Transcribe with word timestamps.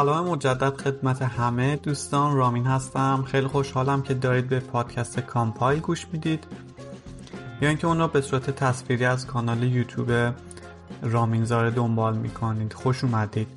سلام 0.00 0.28
مجدد 0.28 0.76
خدمت 0.76 1.22
همه 1.22 1.76
دوستان 1.76 2.36
رامین 2.36 2.66
هستم. 2.66 3.24
خیلی 3.26 3.46
خوشحالم 3.46 4.02
که 4.02 4.14
دارید 4.14 4.48
به 4.48 4.60
پادکست 4.60 5.20
کامپای 5.20 5.80
گوش 5.80 6.06
می‌دید. 6.12 6.44
یا 7.60 7.68
اینکه 7.68 7.86
اون 7.86 7.98
را 7.98 8.08
به 8.08 8.20
صورت 8.20 8.50
تصویری 8.50 9.04
از 9.04 9.26
کانال 9.26 9.62
یوتیوب 9.62 10.34
رامینزاره 11.02 11.70
دنبال 11.70 12.16
می‌کنید. 12.16 12.72
خوش 12.72 13.04
اومدید. 13.04 13.48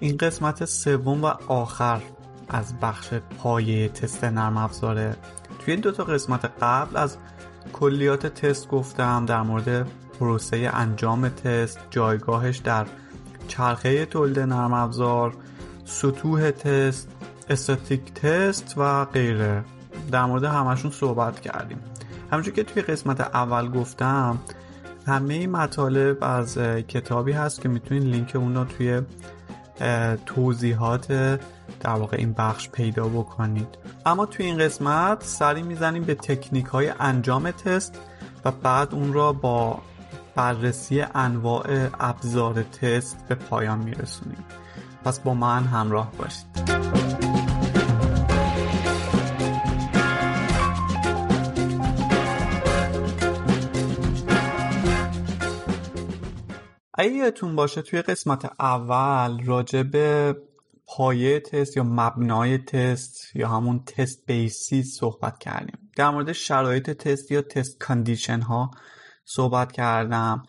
این 0.00 0.16
قسمت 0.16 0.64
سوم 0.64 1.24
و 1.24 1.32
آخر 1.46 2.00
از 2.48 2.80
بخش 2.80 3.14
پایه 3.14 3.88
تست 3.88 4.24
نرم 4.24 4.56
افزاره. 4.56 5.16
توی 5.58 5.76
دو 5.76 5.92
تا 5.92 6.04
قسمت 6.04 6.50
قبل 6.60 6.96
از 6.96 7.16
کلیات 7.72 8.26
تست 8.26 8.68
گفتم 8.68 9.26
در 9.26 9.42
مورد 9.42 9.88
پروسه 10.20 10.70
انجام 10.74 11.28
تست 11.28 11.78
جایگاهش 11.90 12.58
در 12.58 12.86
چرخه 13.48 14.06
تولید 14.06 14.40
نرم 14.40 14.72
افزار 14.72 15.34
سطوح 15.88 16.50
تست 16.50 17.08
استاتیک 17.50 18.14
تست 18.14 18.74
و 18.76 19.04
غیره. 19.04 19.64
در 20.12 20.24
مورد 20.24 20.44
همشون 20.44 20.90
صحبت 20.90 21.40
کردیم. 21.40 21.78
همونجور 22.30 22.54
که 22.54 22.64
توی 22.64 22.82
قسمت 22.82 23.20
اول 23.20 23.70
گفتم 23.70 24.38
همه 25.06 25.46
مطالب 25.46 26.24
از 26.24 26.58
کتابی 26.88 27.32
هست 27.32 27.60
که 27.60 27.68
می‌تونید 27.68 28.02
لینک 28.02 28.36
اون 28.36 28.54
رو 28.54 28.64
توی 28.64 29.02
توضیحات 30.26 31.12
در 31.80 31.90
واقع 31.90 32.16
این 32.16 32.32
بخش 32.32 32.68
پیدا 32.68 33.08
بکنید. 33.08 33.68
اما 34.06 34.26
توی 34.26 34.46
این 34.46 34.58
قسمت 34.58 35.22
سری 35.22 35.62
می‌زنیم 35.62 36.04
به 36.04 36.14
تکنیک 36.14 36.66
های 36.66 36.92
انجام 37.00 37.50
تست 37.50 38.00
و 38.44 38.50
بعد 38.50 38.94
اون 38.94 39.12
را 39.12 39.32
با 39.32 39.78
بررسی 40.34 41.00
انواع 41.14 41.88
ابزار 42.00 42.62
تست 42.62 43.16
به 43.28 43.34
پایان 43.34 43.78
میرسونیم. 43.78 44.44
پس 45.08 45.20
با 45.20 45.34
من 45.34 45.64
همراه 45.64 46.12
باشید. 46.18 46.46
اگه 56.94 57.10
یادتون 57.10 57.56
باشه 57.56 57.82
توی 57.82 58.02
قسمت 58.02 58.52
اول 58.60 59.44
راجع 59.44 59.82
به 59.82 60.36
پایه 60.86 61.40
تست 61.40 61.76
یا 61.76 61.82
مبنای 61.82 62.58
تست 62.58 63.36
یا 63.36 63.48
همون 63.48 63.84
test 63.84 64.26
basis 64.26 64.98
صحبت 64.98 65.38
کردیم. 65.38 65.90
در 65.96 66.10
مورد 66.10 66.32
شرایط 66.32 66.90
تست 66.90 67.30
یا 67.30 67.42
test 67.42 67.78
condition 67.78 68.40
ها 68.40 68.70
صحبت 69.24 69.72
کردم. 69.72 70.42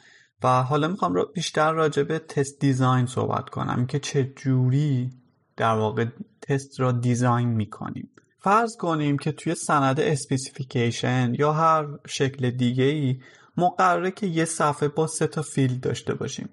و 0.43 0.63
حالا 0.63 0.87
می‌خوام 0.87 1.13
را 1.13 1.25
بیشتر 1.25 1.71
راجع 1.71 2.03
به 2.03 2.19
test 2.19 2.59
design 2.59 3.05
صحبت 3.05 3.49
کنم 3.49 3.85
که 3.85 3.99
چه 3.99 4.33
جوری 4.35 5.09
در 5.57 5.75
واقع 5.75 6.05
تست 6.41 6.79
را 6.79 6.91
design 6.91 7.49
می‌کنیم. 7.49 8.09
فرض 8.39 8.77
کنیم 8.77 9.17
که 9.17 9.31
توی 9.31 9.55
سند 9.55 9.99
specification 9.99 11.33
یا 11.39 11.53
هر 11.53 11.87
شکل 12.07 12.49
دیگه 12.49 12.83
ای 12.83 13.19
مقرره 13.57 14.11
که 14.11 14.27
یه 14.27 14.45
صفحه 14.45 14.87
با 14.87 15.07
سه 15.07 15.27
تا 15.27 15.41
فیلد 15.41 15.81
داشته 15.81 16.13
باشیم. 16.13 16.49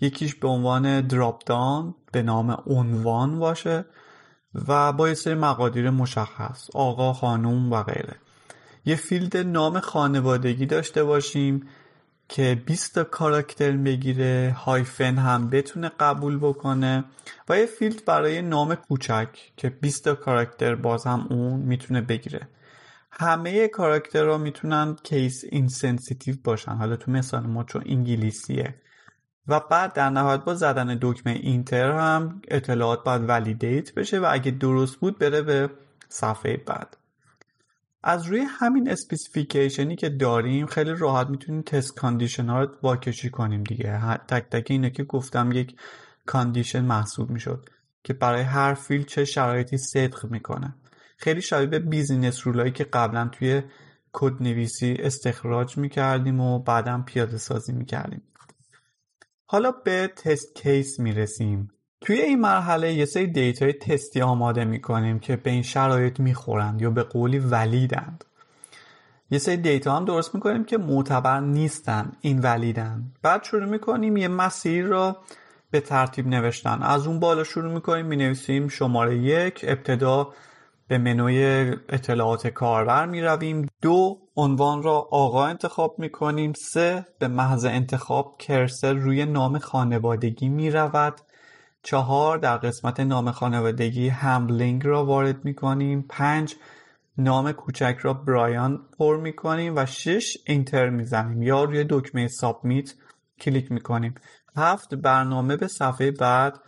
یکیش 0.00 0.34
به 0.34 0.48
عنوان 0.48 1.00
drop 1.00 1.44
down 1.44 1.94
به 2.12 2.22
نام 2.22 2.62
عنوان 2.66 3.38
باشه 3.38 3.84
و 4.68 4.92
با 4.92 5.08
یه 5.08 5.14
سری 5.14 5.34
مقادیر 5.34 5.90
مشخص 5.90 6.70
آقا 6.74 7.12
خانوم 7.12 7.72
و 7.72 7.82
غیره. 7.82 8.16
یه 8.84 8.96
فیلد 8.96 9.36
نام 9.36 9.80
خانوادگی 9.80 10.66
داشته 10.66 11.04
باشیم. 11.04 11.66
که 12.30 12.62
20 12.66 12.94
تا 12.94 13.04
کاراکتر 13.04 13.72
بگیره 13.72 14.56
hyphen 14.58 15.18
هم 15.18 15.50
بتونه 15.50 15.90
قبول 16.00 16.38
بکنه 16.38 17.04
و 17.48 17.58
یه 17.58 17.66
فیلد 17.66 18.04
برای 18.04 18.42
نام 18.42 18.74
کوچک 18.74 19.28
که 19.56 19.70
20 19.70 20.04
تا 20.04 20.14
کاراکتر 20.14 20.74
باز 20.74 21.06
هم 21.06 21.26
اون 21.30 21.60
می‌تونه 21.60 22.00
بگیره. 22.00 22.48
همه 23.12 23.68
کاراکتر 23.68 24.28
ها 24.28 24.38
می‌تونن 24.38 24.96
case 25.02 25.44
insensitive 25.50 26.34
باشن. 26.44 26.72
حالا 26.72 26.96
تو 26.96 27.10
مثال 27.10 27.46
ما 27.46 27.64
چون 27.64 27.82
انگلیسیه. 27.86 28.74
و 29.48 29.60
بعد 29.60 29.92
در 29.92 30.10
نهایت 30.10 30.40
با 30.40 30.54
زدن 30.54 30.98
دکمه 31.02 31.32
enter 31.32 31.92
هم 31.92 32.42
اطلاعات 32.48 33.04
باید 33.04 33.28
validate 33.28 33.94
بشه 33.94 34.20
و 34.20 34.28
اگه 34.30 34.50
درست 34.50 34.96
بود 34.96 35.18
بره 35.18 35.42
به 35.42 35.70
صفحه 36.08 36.56
بعد. 36.56 36.96
از 38.02 38.26
روی 38.26 38.40
همین 38.40 38.90
specification 38.90 39.88
ی 39.88 39.96
که 39.96 40.08
داریم 40.08 40.66
خیلی 40.66 40.90
راحت 40.90 41.26
می‌تونیم 41.26 41.62
test 41.62 41.96
condition 41.96 42.46
ها 42.46 42.62
رو 42.62 42.70
واکشی 42.82 43.30
کنیم 43.30 43.62
دیگه. 43.62 44.16
تک 44.16 44.48
تک 44.50 44.66
اینه 44.70 44.90
که 44.90 45.04
گفتم 45.04 45.52
یک 45.52 45.76
condition 46.26 46.84
محسوب 46.84 47.30
می‌شد 47.30 47.68
که 48.04 48.12
برای 48.12 48.42
هر 48.42 48.74
فیلد 48.74 49.04
چه 49.04 49.24
شرایطی 49.24 49.78
صدق 49.78 50.26
می‌کنه. 50.30 50.74
خیلی 51.16 51.42
شبیه 51.42 51.66
به 51.66 51.78
business 51.78 52.46
rule 52.46 52.63
ایی 52.63 52.72
که 52.72 52.84
قبلا 52.84 53.28
توی 53.28 53.62
کد 54.12 54.42
نویسی 54.42 54.96
استخراج 54.98 55.78
می‌کردیم 55.78 56.40
و 56.40 56.58
بعدا 56.58 57.02
پیاده 57.06 57.38
سازی 57.38 57.72
می‌کردیم. 57.72 58.22
حالا 59.46 59.72
به 59.72 60.12
test 60.16 60.54
case 60.54 61.00
می‌رسیم. 61.00 61.70
توی 62.00 62.20
این 62.20 62.40
مرحله 62.40 62.92
یه 62.92 63.04
سری 63.04 63.26
data 63.26 63.63
ی 63.63 63.72
تستی 63.72 64.20
آماده 64.20 64.64
می‌کنیم 64.64 65.18
که 65.18 65.36
به 65.36 65.50
این 65.50 65.62
شرایط 65.62 66.20
می‌خورند 66.20 66.82
یا 66.82 66.90
به 66.90 67.02
قولی 67.02 67.38
valid 67.38 67.92
ند. 67.92 68.24
یه 69.30 69.38
سری 69.38 69.56
data 69.56 69.96
هم 69.96 70.04
درست 70.04 70.34
می‌کنیم 70.34 70.64
که 70.64 70.78
معتبر 70.78 71.40
نیستن 71.40 72.12
این 72.20 72.38
ولیدن. 72.38 73.12
بعد 73.22 73.44
شروع 73.44 73.64
می‌کنیم 73.64 74.16
یه 74.16 74.28
مسیر 74.28 74.84
را 74.84 75.16
به 75.70 75.80
ترتیب 75.80 76.26
نوشتن. 76.26 76.82
از 76.82 77.06
اون 77.06 77.20
بالا 77.20 77.44
شروع 77.44 77.72
می‌کنیم 77.72 78.06
می‌نویسیم 78.06 78.68
شماره 78.68 79.18
یک 79.18 79.64
ابتدا 79.68 80.32
به 80.88 80.98
منوی 80.98 81.44
اطلاعات 81.88 82.46
کاربر 82.46 83.06
می 83.06 83.22
رویم 83.22 83.68
دو 83.82 84.18
عنوان 84.36 84.82
را 84.82 85.08
آقا 85.10 85.46
انتخاب 85.46 85.94
می 85.98 86.10
کنیم 86.10 86.52
سه 86.52 87.06
به 87.18 87.28
محض 87.28 87.64
انتخاب 87.64 88.36
cursor 88.38 88.92
روی 88.92 89.24
نام 89.24 89.58
خانوادگی 89.58 90.48
می 90.48 90.70
رود 90.70 91.14
چهار 91.82 92.38
در 92.38 92.56
قسمت 92.56 93.00
نام 93.00 93.30
خانوادگی 93.30 94.08
همبلینگ 94.08 94.86
را 94.86 95.04
وارد 95.04 95.44
می 95.44 95.54
کنیم 95.54 96.04
پنج 96.08 96.54
نام 97.18 97.52
کوچک 97.52 97.98
را 98.02 98.14
برایان 98.14 98.86
پر 98.98 99.16
می 99.16 99.32
کنیم 99.32 99.76
و 99.76 99.86
شش 99.86 100.36
enter 100.46 100.88
می 100.90 101.04
زنیم 101.04 101.42
یا 101.42 101.64
روی 101.64 101.84
دکمه 101.88 102.28
submit 102.28 102.94
کلیک 103.40 103.72
می 103.72 103.80
کنیم 103.80 104.14
هفت 104.56 104.94
برنامه 104.94 105.56
به 105.56 105.68
صفحه 105.68 106.10
بعد 106.10 106.60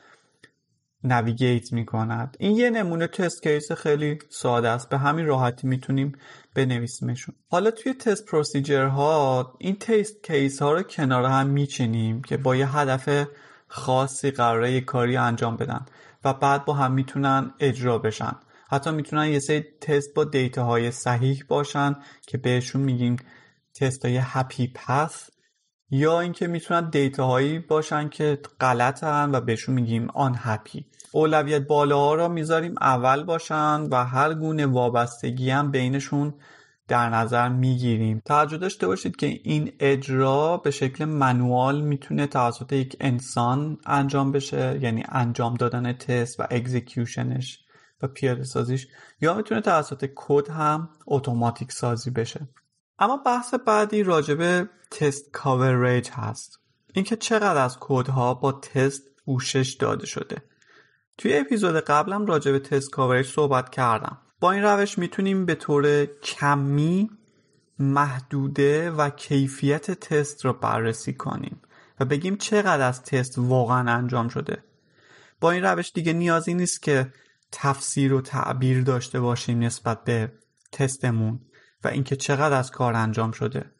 navigate 1.04 1.72
می 1.72 1.86
کند 1.86 2.36
این 2.40 2.56
یه 2.56 2.70
نمونه 2.70 3.06
test 3.06 3.42
case 3.42 3.72
خیلی 3.72 4.18
ساده 4.30 4.68
است. 4.68 4.88
به 4.88 4.98
همین 4.98 5.26
راحتی 5.26 5.66
می‌تونیم 5.66 6.12
بنویسیمشون. 6.54 7.34
حالا 7.50 7.70
توی 7.70 7.94
test 7.94 8.26
procedure 8.26 8.86
ها 8.86 9.54
این 9.58 9.76
test 9.76 10.24
case 10.24 10.62
ها 10.62 10.72
رو 10.72 10.82
کنار 10.82 11.24
هم 11.24 11.46
میچینیم 11.46 12.22
که 12.22 12.36
با 12.36 12.56
یه 12.56 12.76
هدف 12.76 13.26
خاصی 13.74 14.30
قراره 14.30 14.72
یه 14.72 14.80
کاری 14.80 15.16
انجام 15.16 15.56
بدن 15.56 15.86
و 16.24 16.34
بعد 16.34 16.64
با 16.64 16.74
هم 16.74 16.92
می‌تونن 16.92 17.54
اجرا 17.60 17.98
بشن. 17.98 18.36
حتی 18.70 18.90
می‌تونن 18.90 19.28
یه 19.28 19.38
سری 19.38 19.64
تست 19.80 20.14
با 20.14 20.24
data 20.24 20.64
های 20.64 20.90
صحیح 20.90 21.44
باشن 21.48 21.96
که 22.26 22.38
بهشون 22.38 22.82
میگیم 22.82 23.16
تست 23.74 24.04
های 24.04 24.20
happy 24.22 24.72
path 24.74 25.30
یا 25.90 26.20
اینکه 26.20 26.46
می‌تونن 26.46 26.90
data 26.90 27.26
هایی 27.26 27.58
باشن 27.58 28.08
که 28.08 28.38
غلطن 28.60 29.30
و 29.34 29.40
بهشون 29.40 29.74
میگیم 29.74 30.10
unhappy. 30.10 30.86
اولویت 31.12 31.66
بالاها 31.66 32.14
را 32.14 32.28
می‌ذاریم 32.28 32.74
اول 32.80 33.24
باشن 33.24 33.80
و 33.90 34.04
هر 34.04 34.34
گونه 34.34 34.66
وابستگی 34.66 35.50
هم 35.50 35.70
بینشون 35.70 36.34
در 36.88 37.08
نظر 37.08 37.48
می‌گیریم. 37.48 38.22
توجه 38.24 38.56
داشته 38.56 38.86
باشید 38.86 39.16
که 39.16 39.26
این 39.26 39.72
اجرا 39.80 40.56
به 40.56 40.70
شکل 40.70 41.04
manual 41.04 41.80
می‌تونه 41.80 42.26
توسط 42.26 42.72
یک 42.72 42.96
انسان 43.00 43.78
انجام 43.86 44.32
بشه 44.32 44.78
یعنی 44.82 45.04
انجام 45.08 45.54
دادن 45.54 45.92
تست 45.92 46.40
و 46.40 46.46
execution 46.50 47.39
ش 47.39 47.58
و 48.02 48.06
پیاده 48.06 48.44
سازیش 48.44 48.86
یا 49.20 49.34
می‌تونه 49.34 49.60
توسط 49.60 50.10
کد 50.14 50.50
هم 50.50 50.88
اتوماتیک 51.06 51.72
سازی 51.72 52.10
بشه. 52.10 52.48
اما 52.98 53.16
بحث 53.16 53.54
بعدی 53.54 54.02
راجبه 54.02 54.68
test 54.90 55.30
coverage 55.32 56.08
هست. 56.10 56.58
اینکه 56.94 57.16
چقدر 57.16 57.62
از 57.62 57.76
کدها 57.80 58.34
با 58.34 58.52
تست 58.52 59.02
پوشش 59.24 59.76
داده 59.80 60.06
شده. 60.06 60.36
توی 61.18 61.38
اپیزود 61.38 61.76
قبلم 61.76 62.26
راجع 62.26 62.52
به 62.52 62.58
test 62.58 62.90
coverage 62.90 63.26
صحبت 63.26 63.70
کردم. 63.70 64.18
با 64.42 64.52
این 64.52 64.62
روش 64.62 64.98
می‌تونیم 64.98 65.46
به 65.46 65.54
طور 65.54 66.06
کمی 66.06 67.10
محدوده 67.78 68.90
و 68.90 69.10
کیفیت 69.10 69.90
تست 69.90 70.44
رو 70.44 70.52
بررسی 70.52 71.12
کنیم 71.12 71.60
و 72.00 72.04
بگیم 72.04 72.36
چقدر 72.36 72.88
از 72.88 73.02
تست 73.02 73.34
واقعا 73.38 73.92
انجام 73.92 74.28
شده. 74.28 74.64
با 75.40 75.50
این 75.50 75.64
روش 75.64 75.92
دیگه 75.92 76.12
نیازی 76.12 76.54
نیست 76.54 76.82
که 76.82 77.12
تفسیر 77.52 78.14
و 78.14 78.20
تعبیر 78.20 78.82
داشته 78.82 79.20
باشیم 79.20 79.58
نسبت 79.58 80.04
به 80.04 80.32
تستمون 80.72 81.40
و 81.84 81.88
اینکه 81.88 82.16
چقدر 82.16 82.56
از 82.56 82.70
کار 82.70 82.94
انجام 82.94 83.32
شده. 83.32 83.70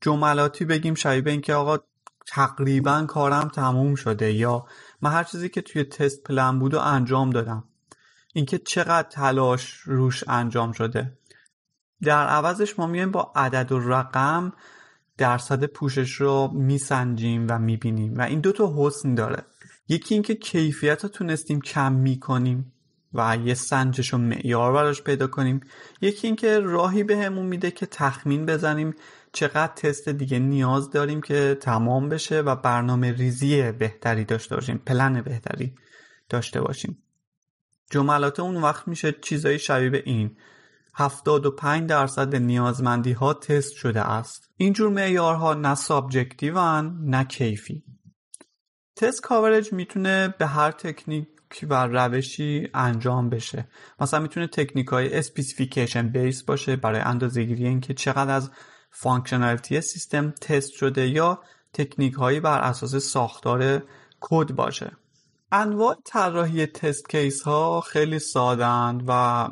جملاتی 0.00 0.64
بگیم 0.64 0.94
شبیه 0.94 1.20
به 1.20 1.30
اینکه 1.30 1.54
آقا 1.54 1.78
تقریبا 2.26 3.04
کارم 3.08 3.48
تموم 3.48 3.94
شده 3.94 4.32
یا 4.32 4.66
من 5.02 5.10
هر 5.10 5.24
چیزی 5.24 5.48
که 5.48 5.60
توی 5.60 5.84
تست 5.84 6.22
پلن 6.22 6.58
بود 6.58 6.74
و 6.74 6.78
انجام 6.78 7.30
دادم. 7.30 7.69
اینکه 8.32 8.58
چقدر 8.58 9.08
تلاش 9.08 9.74
روش 9.84 10.24
انجام 10.28 10.72
شده. 10.72 11.18
در 12.02 12.26
عوضش 12.26 12.78
ما 12.78 12.86
میایم 12.86 13.10
با 13.10 13.32
عدد 13.36 13.72
و 13.72 13.78
رقم 13.78 14.52
درصد 15.16 15.64
پوشش 15.64 16.12
رو 16.12 16.50
میسنجیم 16.54 17.46
و 17.50 17.58
می‌بینیم 17.58 18.18
و 18.18 18.22
این 18.22 18.40
دوتا 18.40 18.74
حسن 18.76 19.14
داره. 19.14 19.42
یکی 19.88 20.14
اینکه 20.14 20.34
کیفیت 20.34 21.02
رو 21.02 21.08
تونستیم 21.08 21.60
کم 21.60 21.92
می‌کنیم 21.92 22.72
و 23.14 23.36
یه 23.44 23.54
سنجش 23.54 24.14
و 24.14 24.18
معیار 24.18 24.72
براش 24.72 25.02
پیدا 25.02 25.26
کنیم. 25.26 25.60
یکی 26.00 26.26
اینکه 26.26 26.58
راهی 26.58 27.04
بهمون 27.04 27.42
به 27.42 27.48
میده 27.48 27.70
که 27.70 27.86
تخمین 27.86 28.46
بزنیم. 28.46 28.94
چقدر 29.32 29.72
تست 29.76 30.08
دیگه 30.08 30.38
نیاز 30.38 30.90
داریم 30.90 31.20
که 31.20 31.58
تمام 31.60 32.08
بشه 32.08 32.40
و 32.40 32.56
برنامه 32.56 33.12
ریزی 33.12 33.72
بهتری 33.72 34.24
داشته 34.24 34.54
باشیم 34.54 34.78
پلن 34.78 35.22
بهتری 35.22 35.74
داشته 36.28 36.60
باشیم. 36.60 36.98
جملات 37.90 38.40
اون 38.40 38.56
وقت 38.56 38.88
میشه 38.88 39.12
چیزایی 39.12 39.58
شبیه 39.58 39.90
به 39.90 40.02
این. 40.06 40.36
75 40.94 41.88
درصد 41.88 42.36
نیازمندی 42.36 43.12
ها 43.12 43.34
تست 43.34 43.72
شده 43.72 44.00
است. 44.00 44.50
اینجور 44.56 44.90
معیارها 44.90 45.54
نه 45.54 45.74
سابجکتیون 45.74 47.00
نه 47.04 47.24
کیفی. 47.24 47.84
test 48.96 49.22
coverage 49.22 49.72
می‌تونه 49.72 50.34
به 50.38 50.46
هر 50.46 50.70
تکنیک 50.70 51.28
و 51.68 51.86
روشی 51.86 52.68
انجام 52.74 53.30
بشه. 53.30 53.68
مثلا 54.00 54.20
می‌تونه 54.20 54.46
تکنیک 54.46 54.86
های 54.86 55.14
specification 55.14 56.08
based 56.08 56.42
باشه 56.42 56.76
برای 56.76 57.00
اندازه 57.00 57.42
گیری 57.42 57.66
اینکه 57.66 57.94
چقدر 57.94 58.34
از 58.34 58.50
functionality 58.90 59.80
سیستم 59.80 60.30
تست 60.30 60.72
شده 60.72 61.08
یا 61.08 61.42
تکنیک 61.72 62.14
هایی 62.14 62.40
بر 62.40 62.58
اساس 62.58 62.96
ساختار 62.96 63.82
کد 64.20 64.52
باشه. 64.52 64.92
انواع 65.52 65.96
طراحی 66.04 66.66
test 66.66 67.10
case 67.10 67.42
ها 67.42 67.80
خیلی 67.80 68.18
ساده‌ند 68.18 69.04
و 69.06 69.48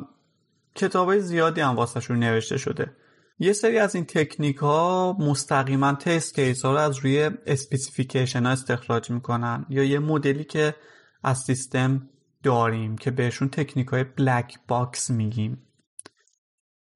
کتاب 0.75 1.19
زیادی 1.19 1.61
هم 1.61 1.77
واسهشون 1.77 2.19
نوشته 2.19 2.57
شده. 2.57 2.97
یه 3.39 3.53
سری 3.53 3.79
از 3.79 3.95
این 3.95 4.05
تکنیک 4.05 4.57
ها 4.57 5.17
مستقیما 5.19 5.93
test 5.93 6.35
case 6.35 6.65
ها 6.65 6.73
رو 6.73 6.79
از 6.79 6.99
روی 6.99 7.31
specification 7.47 8.47
ها 8.47 8.53
استخراج 8.53 9.11
می‌کنن 9.11 9.67
یا 9.69 9.85
یه 9.85 9.99
مدلی 9.99 10.45
که 10.45 10.75
از 11.23 11.39
سیستم 11.39 12.09
داریم 12.43 12.97
که 12.97 13.11
بهشون 13.11 13.49
تکنیک 13.49 13.89
های 13.89 14.05
black 14.05 14.59
box 14.69 15.11
میگیم. 15.11 15.63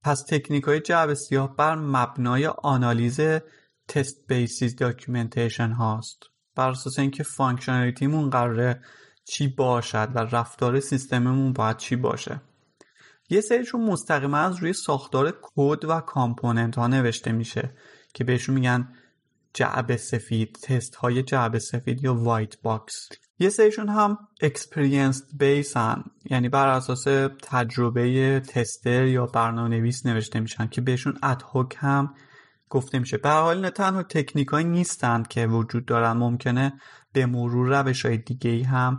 پس 0.05 0.25
تکنیک 0.29 0.65
های 0.65 0.81
جعبه 0.81 1.15
سیاه 1.15 1.57
بر 1.57 1.75
مبنای 1.75 2.47
آنالیز 2.47 3.21
test 3.89 4.27
basis 4.29 4.77
documentation 4.77 5.71
هاست. 5.71 6.32
بر 6.55 6.71
اساس 6.71 6.99
اینکه 6.99 7.23
functionality 7.23 8.11
مون 8.11 8.31
قراره 8.31 8.81
چی 9.25 9.49
باشد 9.49 10.09
و 10.15 10.19
رفتار 10.19 10.81
سیستممون 10.81 11.53
باید 11.53 11.77
چی 11.77 11.97
باشه. 11.97 12.41
یه 13.31 13.41
سریشون 13.41 13.81
مستقیما 13.81 14.39
از 14.39 14.57
روی 14.57 14.73
ساختار 14.73 15.39
کد 15.43 15.85
و 15.85 16.01
component 16.01 16.77
ها 16.77 16.87
نوشته 16.87 17.33
میشه 17.33 17.71
که 18.15 18.25
بهشون 18.25 18.55
میگن 18.55 18.89
جعبه 19.55 19.97
سفید 19.97 20.59
تست 20.63 20.95
های 20.95 21.23
جعبه 21.23 21.59
سفید 21.59 22.05
یا 22.05 22.15
white 22.15 22.63
box 22.63 23.09
یه 23.39 23.49
سریشون 23.49 23.89
هم 23.89 24.19
experience 24.45 25.37
based 25.39 25.77
هم 25.77 26.05
یعنی 26.25 26.49
بر 26.49 26.69
اساس 26.69 27.05
تجربه 27.43 28.41
tester 28.41 29.05
یا 29.05 29.27
برنامه 29.27 29.69
نویس 29.69 30.07
نوشته 30.07 30.41
میشن 30.41 30.67
که 30.67 30.81
بهشون 30.81 31.19
ad 31.23 31.44
hoc 31.44 31.77
هم 31.79 32.15
گفته 32.73 32.99
میشه 32.99 33.17
به 33.17 33.31
حال 33.31 33.61
نه 33.61 33.71
تنها 33.71 34.03
تکنیک 34.03 34.49
های 34.49 34.65
نیستند 34.65 35.29
که 35.29 35.47
وجود 35.47 35.87
دارن. 35.87 36.13
ممکنه 36.13 36.73
به 37.13 37.27
مرور 37.27 37.83
روش 37.83 38.07
های 38.07 38.17
دیگه 38.17 38.65
هم 38.65 38.99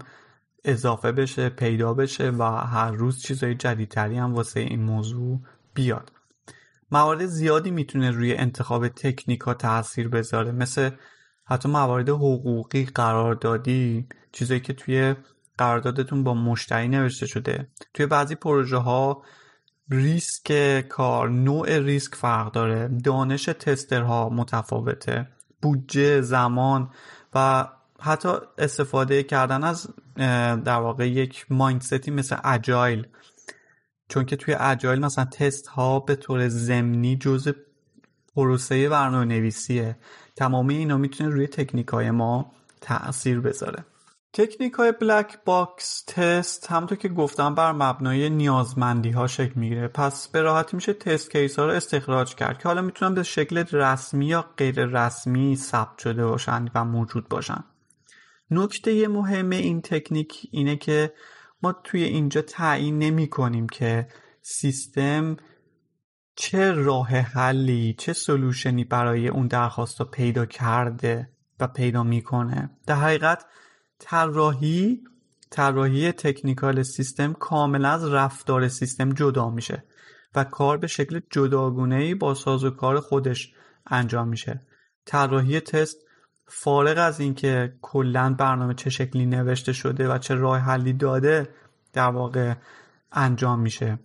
اضافه 0.66 1.12
بشه 1.12 1.50
پیدا 1.50 1.94
بشه 1.94 2.32
و 2.32 2.44
هر 2.44 2.92
روز 2.92 3.22
چیزهای 3.22 3.56
جدیدتری 3.56 4.18
هم 4.18 4.34
واسه 4.34 4.60
این 4.60 4.84
موضوع 4.84 5.40
بیاد. 5.74 6.12
موارد 6.92 7.26
زیادی 7.26 7.72
می‌تونه 7.72 8.12
روی 8.12 8.36
انتخاب 8.36 8.88
تکنیک 8.88 9.42
ها 9.42 9.54
تاثیر 9.54 10.10
بذاره. 10.10 10.52
مثل 10.52 10.90
حتی 11.46 11.70
موارد 11.70 12.10
حقوقی 12.10 12.86
قراردادی 12.86 14.08
چیزایی 14.32 14.60
که 14.60 14.74
توی 14.74 15.16
قراردادتون 15.58 16.24
با 16.24 16.34
مشتری 16.34 16.88
نوشته 16.88 17.26
شده. 17.26 17.68
توی 17.94 18.06
بعضی 18.06 18.36
پروژه 18.36 18.78
ها 18.78 19.24
ریسک 19.92 20.80
کار 20.90 21.30
نوع 21.30 21.80
ریسک 21.80 22.16
فرق 22.16 22.52
داره. 22.52 22.88
دانش 23.04 23.46
تسترها 23.46 24.30
متفاوته. 24.30 25.28
بودجه 25.62 26.22
زمان 26.22 26.90
و 27.36 27.68
حتی 28.00 28.30
استفاده 28.58 29.24
کردن 29.24 29.64
از 29.64 29.88
در 30.66 30.80
واقع 30.80 31.10
یک 31.10 31.46
مایندستی 31.50 32.12
مثل 32.12 32.38
اجایل. 32.44 33.08
چون 34.10 34.26
که 34.26 34.36
توی 34.36 34.56
agile 34.60 35.00
مثلا 35.00 35.26
تست 35.26 35.68
ها 35.68 36.00
به 36.00 36.16
طور 36.16 36.48
ضمنی 36.48 37.16
جزء 37.16 37.52
پروسه 38.36 38.90
برنامه 38.90 39.26
نویسیه 39.26 39.98
تمامی 40.36 40.76
اینا 40.76 40.98
می‌تونه 40.98 41.30
روی 41.30 41.48
تکنیک 41.48 41.88
های 41.88 42.12
ما 42.12 42.52
تاثیر 42.82 43.40
بذاره. 43.40 43.86
تکنیک 44.34 44.74
های 44.74 44.92
black 44.92 45.38
box 45.46 46.04
test 46.08 46.72
همونطور 46.72 46.98
که 46.98 47.10
گفتم 47.10 47.56
بر 47.56 47.72
مبنای 47.72 48.30
نیازمندی 48.30 49.12
ها 49.12 49.28
شکل 49.28 49.54
می‌گیره. 49.56 49.88
پس 49.88 50.28
به 50.28 50.42
راحتی 50.42 50.76
میشه 50.76 50.94
test 50.94 51.32
case 51.32 51.60
ها 51.60 51.66
رو 51.66 51.72
استخراج 51.72 52.36
کرد 52.36 52.58
که 52.58 52.64
حالا 52.64 52.82
می‌تونن 52.82 53.14
به 53.14 53.24
شکل 53.24 53.58
رسمی 53.72 54.26
یا 54.26 54.46
غیر 54.58 54.86
رسمی 54.86 55.56
ثبت 55.56 55.98
شده 55.98 56.26
باشن 56.26 56.66
و 56.76 56.86
موجود 56.86 57.30
باشن. 57.30 57.64
نکته 58.52 59.08
مهم 59.08 59.50
این 59.50 59.82
تکنیک 59.82 60.48
اینه 60.52 60.76
که 60.76 61.14
ما 61.64 61.74
توی 61.84 62.04
اینجا 62.04 62.42
تعیین 62.42 63.00
نمی 63.00 63.30
کنیم 63.30 63.68
که 63.68 64.08
سیستم 64.42 65.38
چه 66.36 66.72
راه 66.72 67.08
حلی 67.08 67.96
چه 67.98 68.14
سلوشنی 68.14 68.84
برای 68.84 69.28
اون 69.28 69.48
درخواست 69.48 70.00
رو 70.00 70.06
پیدا 70.06 70.46
کرده 70.46 71.30
و 71.60 71.68
پیدا 71.68 72.04
می‌کنه. 72.04 72.70
در 72.88 72.96
حقیقت 72.96 73.46
طراحی 74.00 75.04
طراحی 75.50 76.12
تکنیکال 76.12 76.84
سیستم 76.84 77.34
کاملا 77.34 77.90
از 77.90 78.14
رفتار 78.14 78.68
سیستم 78.68 79.14
جدا 79.14 79.50
میشه 79.50 79.84
و 80.36 80.44
کار 80.44 80.78
به 80.78 80.88
شکل 80.88 81.22
جداگونه 81.30 81.96
ای 81.96 82.16
با 82.16 82.34
ساز 82.34 82.64
و 82.64 82.70
کار 82.70 83.00
خودش 83.00 83.54
انجام 83.88 84.28
میشه. 84.28 84.62
طراحی 85.06 85.60
تست 85.60 85.98
فارغ 86.48 86.98
از 86.98 87.20
اینکه 87.20 87.74
کلا 87.82 88.36
برنامه 88.40 88.74
چه 88.74 88.90
شکلی 88.90 89.26
نوشته 89.26 89.74
شده 89.74 90.10
و 90.10 90.18
چه 90.18 90.36
راه 90.36 90.58
حلی 90.60 90.94
داده 90.94 91.50
در 91.94 92.10
واقع 92.10 92.54
انجام 93.12 93.60
میشه. 93.60 94.00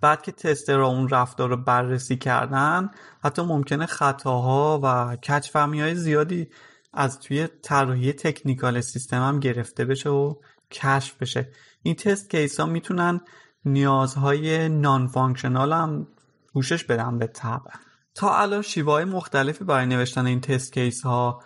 بعد 0.00 0.22
که 0.22 0.32
tester 0.32 0.78
ها 0.78 0.86
اون 0.86 1.08
رفتار 1.08 1.48
رو 1.48 1.56
بررسی 1.56 2.16
کردن 2.16 2.90
حتی 3.24 3.42
ممکنه 3.42 3.86
خطاها 3.86 4.80
و 4.82 5.16
کج‌فهمی 5.16 5.80
های 5.80 5.94
زیادی 5.94 6.48
از 6.96 7.20
توی 7.20 7.48
طراحی 7.62 8.12
technical 8.12 8.80
سیستم 8.80 9.22
هم 9.22 9.40
گرفته 9.40 9.84
بشه 9.84 10.10
و 10.10 10.34
کشف 10.70 11.22
بشه. 11.22 11.48
این 11.82 11.94
test 11.94 12.30
case 12.30 12.60
ها 12.60 12.66
می‌تونن 12.66 13.20
نیازهای 13.64 14.68
non-functional 14.68 15.72
هم 15.72 16.06
پوشش 16.52 16.84
بدن 16.84 17.18
به 17.18 17.26
طبع 17.26 17.70
تا 18.14 18.38
الان 18.38 18.62
شیوه 18.62 19.04
مختلفی 19.04 19.64
برای 19.64 19.86
نوشتن 19.86 20.26
این 20.26 20.40
test 20.40 20.72
case 20.72 21.02
ها 21.02 21.42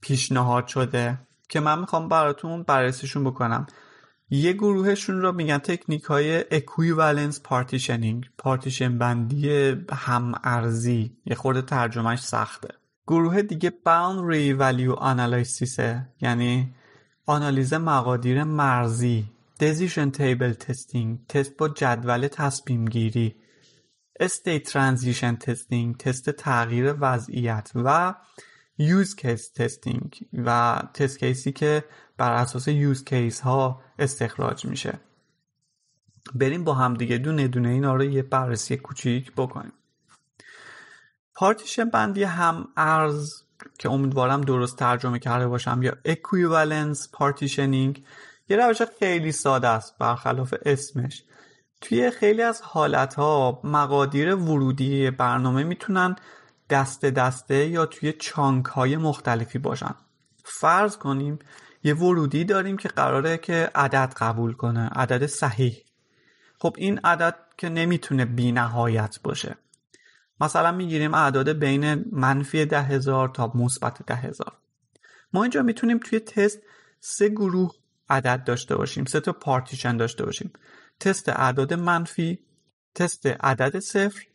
پیشنهاد 0.00 0.66
شده 0.66 1.18
که 1.48 1.60
من 1.60 1.78
می‌خوام 1.78 2.08
براتون 2.08 2.62
بررسیشون 2.62 3.24
بکنم. 3.24 3.66
یه 4.30 4.52
گروهشون 4.52 5.20
رو 5.20 5.32
میگن 5.32 5.58
تکنیک 5.58 6.04
های 6.04 6.44
equivalence 6.50 7.40
partitioning 7.40 8.30
پارتیشن 8.38 8.98
بندی 8.98 9.74
هم 9.90 10.40
ارزی. 10.44 11.16
یه 11.26 11.34
خورده 11.34 11.62
ترجمهش 11.62 12.20
سخته. 12.20 12.68
گروه 13.08 13.42
دیگه 13.42 13.70
boundary 13.84 14.52
value 14.52 14.92
analysis 14.92 15.95
ه 15.95 16.08
یعنی 16.20 16.74
آنالیز 17.26 17.74
مقادیر 17.74 18.44
مرزی. 18.44 19.24
decision 19.58 20.10
table 20.10 20.52
testing 20.52 21.26
تست 21.28 21.56
با 21.56 21.68
جدول 21.68 22.28
تصمیم 22.28 22.84
گیری. 22.84 23.36
state 24.20 24.62
transition 24.62 25.36
testing 25.36 25.96
تست 25.96 26.30
تغییر 26.30 26.94
وضعیت 27.00 27.70
و 27.74 28.14
use 28.78 29.16
case 29.16 29.52
testing 29.52 30.20
و 30.32 30.82
test 30.94 31.18
caseی 31.18 31.52
که 31.52 31.84
بر 32.16 32.32
اساس 32.32 32.68
use 32.68 33.04
case 33.04 33.40
ها 33.40 33.82
استخراج 33.98 34.64
میشه. 34.64 35.00
بریم 36.34 36.64
با 36.64 36.74
هم 36.74 36.94
دیگه 36.94 37.18
دونه 37.18 37.48
دونه 37.48 37.68
اینا 37.68 37.94
رو 37.94 38.04
یه 38.04 38.22
بررسی 38.22 38.76
کوچیک 38.76 39.32
بکنیم. 39.36 39.72
پارتیشن 41.38 41.90
بندی 41.90 42.24
هم 42.24 42.68
ارز 42.76 43.42
که 43.78 43.90
امیدوارم 43.90 44.40
درست 44.40 44.76
ترجمه 44.76 45.18
کرده 45.18 45.48
باشم 45.48 45.80
یا 45.82 45.92
equivalence 46.04 47.08
partitioning 47.12 48.04
یه 48.48 48.56
روش 48.56 48.82
خیلی 48.98 49.32
ساده 49.32 49.68
است 49.68 49.98
برخلاف 49.98 50.54
اسمش. 50.64 51.24
توی 51.80 52.10
خیلی 52.10 52.42
از 52.42 52.62
حالتها 52.62 53.60
مقادیر 53.64 54.34
ورودی 54.34 55.10
برنامه 55.10 55.64
می‌تونن 55.64 56.16
دسته 56.70 57.10
دسته 57.10 57.66
یا 57.66 57.86
توی 57.86 58.12
چانک 58.12 58.66
های 58.66 58.96
مختلفی 58.96 59.58
باشن. 59.58 59.94
فرض 60.44 60.96
کنیم 60.96 61.38
یه 61.84 61.94
ورودی 61.94 62.44
داریم 62.44 62.76
که 62.76 62.88
قراره 62.88 63.38
که 63.38 63.70
عدد 63.74 64.14
قبول 64.16 64.52
کنه 64.52 64.88
عدد 64.88 65.26
صحیح. 65.26 65.84
خب 66.58 66.74
این 66.78 66.98
عدد 66.98 67.34
که 67.58 67.68
نمی‌تونه 67.68 68.24
بی 68.24 68.52
نهایت 68.52 69.18
باشه. 69.22 69.56
مثلا 70.40 70.72
می‌گیریم 70.72 71.14
اعداد 71.14 71.48
بین 71.48 72.04
منفی 72.12 72.64
ده 72.64 72.82
هزار 72.82 73.28
تا 73.28 73.52
مثبت 73.54 74.06
ده 74.06 74.14
هزار. 74.14 74.52
ما 75.32 75.42
اینجا 75.42 75.62
می‌تونیم 75.62 75.98
توی 75.98 76.20
تست 76.20 76.58
سه 77.00 77.28
گروه 77.28 77.74
عدد 78.10 78.44
داشته 78.44 78.76
باشیم 78.76 79.04
سه 79.04 79.20
تا 79.20 79.32
پارتیشن 79.32 79.96
داشته 79.96 80.24
باشیم. 80.24 80.52
تست 81.00 81.28
اعداد 81.28 81.74
منفی 81.74 82.38
تست 82.94 83.26
عدد 83.26 83.78
صفر 83.78 84.26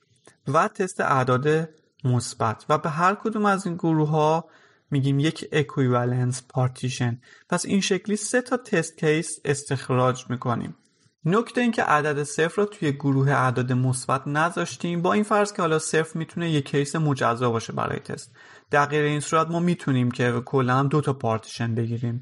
و 0.47 0.67
تست 0.67 1.01
اعداد 1.01 1.69
مثبت. 2.03 2.65
و 2.69 2.77
به 2.77 2.89
هر 2.89 3.15
کدوم 3.15 3.45
از 3.45 3.65
این 3.65 3.75
گروه 3.75 4.09
ها 4.09 4.49
میگیم 4.91 5.19
یک 5.19 5.49
equivalence 5.51 6.43
partition 6.49 7.21
پس 7.49 7.65
این 7.65 7.81
شکلی 7.81 8.15
سه 8.15 8.41
تا 8.41 8.57
test 8.57 8.97
case 8.97 9.39
استخراج 9.45 10.25
می‌کنیم. 10.29 10.75
نکته 11.25 11.61
این 11.61 11.71
که 11.71 11.83
عدد 11.83 12.23
صفر 12.23 12.61
رو 12.61 12.65
توی 12.65 12.91
گروه 12.91 13.31
اعداد 13.31 13.71
مثبت 13.71 14.27
نذاشتیم. 14.27 15.01
با 15.01 15.13
این 15.13 15.23
فرض 15.23 15.53
که 15.53 15.61
حالا 15.61 15.79
صفر 15.79 16.17
می‌تونه 16.19 16.51
یک 16.51 16.69
case 16.69 16.95
مجزا 16.95 17.51
باشه 17.51 17.73
برای 17.73 17.99
تست. 17.99 18.35
در 18.71 18.85
غیر 18.85 19.03
این 19.03 19.19
صورت 19.19 19.47
ما 19.47 19.59
می‌تونیم 19.59 20.11
که 20.11 20.41
کلا 20.45 20.75
هم 20.75 20.87
دو 20.87 21.01
تا 21.01 21.13
پارتیشن 21.13 21.75
بگیریم. 21.75 22.19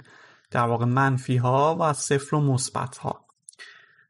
در 0.52 0.66
واقع 0.66 0.86
منفی 0.86 1.38
ها 1.38 1.78
و 1.80 1.94
صفر 1.94 2.36
و 2.36 2.42
مثبت 2.42 2.98
ها 2.98 3.26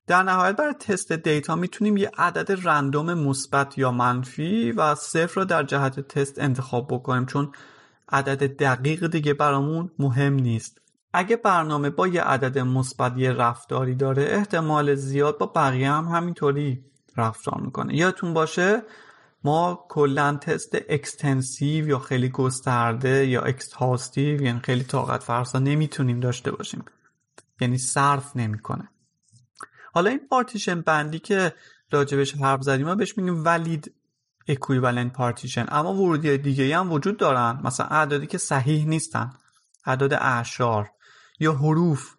در 0.07 0.23
نهایت 0.23 0.55
برای 0.55 0.73
test 0.73 1.11
data 1.11 1.55
می‌تونیم 1.55 1.97
یه 1.97 2.11
عدد 2.17 2.67
random 2.67 3.13
مثبت 3.13 3.77
یا 3.77 3.91
منفی 3.91 4.71
و 4.71 4.95
صفر 4.95 5.41
رو 5.41 5.45
در 5.45 5.63
جهت 5.63 5.99
تست 5.99 6.39
انتخاب 6.39 6.87
بکنیم. 6.87 7.25
چون 7.25 7.51
عدد 8.09 8.57
دقیق 8.57 9.07
دیگه 9.07 9.33
برامون 9.33 9.91
مهم 9.99 10.33
نیست. 10.33 10.80
اگه 11.13 11.35
برنامه 11.35 11.89
با 11.89 12.07
یه 12.07 12.21
عدد 12.21 12.59
مثبت 12.59 13.17
یه 13.17 13.31
رفتاری 13.31 13.95
داره 13.95 14.23
احتمال 14.23 14.95
زیاد 14.95 15.37
با 15.37 15.45
بقیه 15.45 15.91
هم 15.91 16.05
همینطوری 16.05 16.85
رفتار 17.17 17.61
می‌کنه. 17.61 17.95
یادتون 17.95 18.33
باشه 18.33 18.81
ما 19.43 19.85
کلا 19.89 20.37
تست 20.41 20.75
extensive 20.89 21.87
یا 21.87 21.99
خیلی 21.99 22.29
گسترده 22.29 23.27
یا 23.27 23.41
exhaustive 23.41 24.41
یعنی 24.41 24.59
خیلی 24.59 24.83
طاقت 24.83 25.23
فرسا 25.23 25.59
نمی‌تونیم 25.59 26.19
داشته 26.19 26.51
باشیم. 26.51 26.85
یعنی 27.61 27.77
صرف 27.77 28.35
نمی‌کنه. 28.35 28.89
حالا 29.93 30.09
این 30.09 30.27
پارتیشن 30.29 30.81
بندی 30.81 31.19
که 31.19 31.53
راجبش 31.91 32.35
حرف 32.35 32.61
زدیم 32.61 32.85
ما 32.85 32.95
بهش 32.95 33.17
میگیم 33.17 33.43
valid 33.45 33.93
equivalent 34.47 35.13
partition 35.13 35.65
اما 35.69 35.93
ورودی 35.93 36.37
دیگه 36.37 36.77
هم 36.77 36.91
وجود 36.91 37.17
دارن. 37.17 37.61
مثلا 37.63 37.85
اعدادی 37.85 38.27
که 38.27 38.37
صحیح 38.37 38.85
نیستن. 38.85 39.29
اعداد 39.85 40.13
اعشار. 40.13 40.89
یا 41.41 41.53
حروف. 41.53 42.15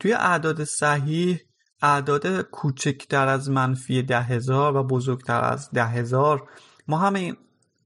توی 0.00 0.12
اعداد 0.12 0.64
صحیح 0.64 1.40
اعداد 1.82 2.40
کوچکتر 2.40 3.28
از 3.28 3.50
منفی 3.50 4.02
ده 4.02 4.20
هزار 4.20 4.76
و 4.76 4.84
بزرگتر 4.84 5.44
از 5.44 5.70
ده 5.70 5.86
هزار 5.86 6.48
ما 6.88 6.98
همه 6.98 7.18
این 7.18 7.36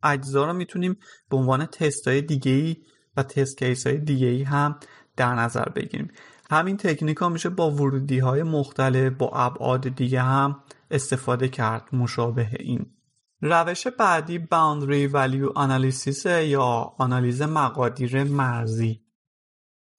اجزا 0.02 0.44
رو 0.44 0.52
می‌تونیم 0.52 0.96
به 1.30 1.36
عنوان 1.36 1.66
تست 1.66 2.08
های 2.08 2.22
دیگه 2.22 2.52
ای 2.52 2.76
و 3.16 3.22
تست 3.22 3.58
کیس 3.58 3.86
های 3.86 3.98
دیگه 3.98 4.26
ای 4.26 4.42
هم 4.42 4.78
در 5.16 5.34
نظر 5.34 5.68
بگیریم. 5.68 6.10
همین 6.50 6.76
تکنیک 6.76 7.16
ها 7.16 7.28
میشه 7.28 7.48
با 7.48 7.70
ورودی 7.70 8.18
های 8.18 8.42
مختلف 8.42 9.12
با 9.12 9.30
ابعاد 9.34 9.88
دیگه 9.88 10.22
هم 10.22 10.60
استفاده 10.90 11.48
کرد 11.48 11.88
مشابه 11.92 12.48
این. 12.60 12.86
روش 13.42 13.86
بعدی 13.86 14.38
باوندری 14.38 15.06
ولیو 15.06 15.50
آنالیسیس 15.54 16.26
یا 16.26 16.94
آنالیز 16.98 17.42
مقادیر 17.42 18.24
مرزی. 18.24 19.00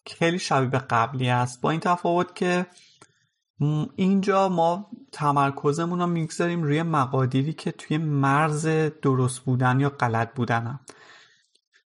خیلی 0.08 0.40
شبیه 0.40 0.70
به 0.70 0.78
قبلی 0.78 1.30
است. 1.30 1.62
با 1.62 1.72
این 1.72 1.80
تفاوت 1.80 2.36
که 2.36 2.66
اینجا 3.96 4.50
ما 4.50 4.90
تمرکزمون 5.12 6.00
رو 6.00 6.08
می‌گذاریم 6.08 6.64
روی 6.64 6.84
مقادیری 6.84 7.54
که 7.54 7.72
توی 7.72 7.98
مرز 7.98 8.68
درست 9.02 9.40
بودن 9.40 9.80
یا 9.80 9.90
غلط 9.90 10.34
بودن 10.34 10.68
هم. 10.68 10.80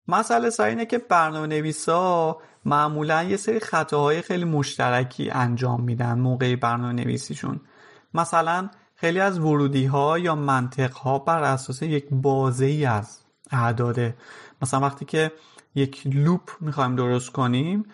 مسئله 0.08 0.50
سر 0.50 0.64
اینه 0.64 0.86
که 0.86 0.98
برنامه 0.98 1.46
نویسا 1.46 2.38
معمولا 2.64 3.22
یه 3.22 3.36
سری 3.36 3.60
خطاهای 3.60 4.22
خیلی 4.22 4.44
مشترکی 4.44 5.30
انجام 5.30 5.80
میدن 5.80 6.18
موقع 6.18 6.56
برنامه 6.56 6.92
نویسیشون 6.92 7.60
مثلا 8.14 8.70
خیلی 8.94 9.20
از 9.20 9.38
ورودی 9.38 9.84
ها 9.84 10.18
یا 10.18 10.34
منطق 10.34 10.92
ها 10.92 11.18
بر 11.18 11.42
اساس 11.42 11.82
یک 11.82 12.06
بازه 12.10 12.66
ای 12.66 12.84
از 12.84 13.20
اعداده. 13.50 14.16
مثلا 14.62 14.80
وقتی 14.80 15.04
که 15.04 15.32
یک 15.74 16.02
loop 16.06 16.50
می‌خوایم 16.60 16.96
درست 16.96 17.32
کنیم. 17.32 17.84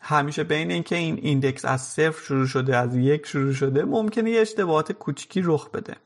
همیشه 0.00 0.44
بین 0.44 0.70
اینکه 0.70 0.96
این 0.96 1.18
index 1.22 1.64
از 1.64 1.82
صفر 1.82 2.24
شروع 2.24 2.46
شده 2.46 2.76
از 2.76 2.96
یک 2.96 3.26
شروع 3.26 3.52
شده 3.52 3.84
ممکنه 3.84 4.30
یه 4.30 4.40
اشتباهات 4.40 4.92
کوچیکی 4.92 5.42
رخ 5.44 5.70
بده. 5.70 5.96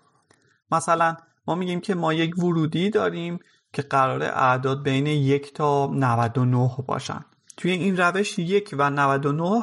مثلا 0.72 1.16
ما 1.46 1.54
میگیم 1.54 1.80
که 1.80 1.94
ما 1.94 2.12
یک 2.12 2.38
ورودی 2.38 2.90
داریم 2.90 3.38
که 3.72 3.82
قرار 3.82 4.22
اعداد 4.22 4.82
بین 4.82 5.06
یک 5.06 5.54
تا 5.54 5.86
99 5.86 6.70
باشن. 6.86 7.24
توی 7.56 7.70
این 7.70 7.96
روش 7.96 8.38
یک 8.38 8.74
و 8.78 8.90
99 8.90 9.62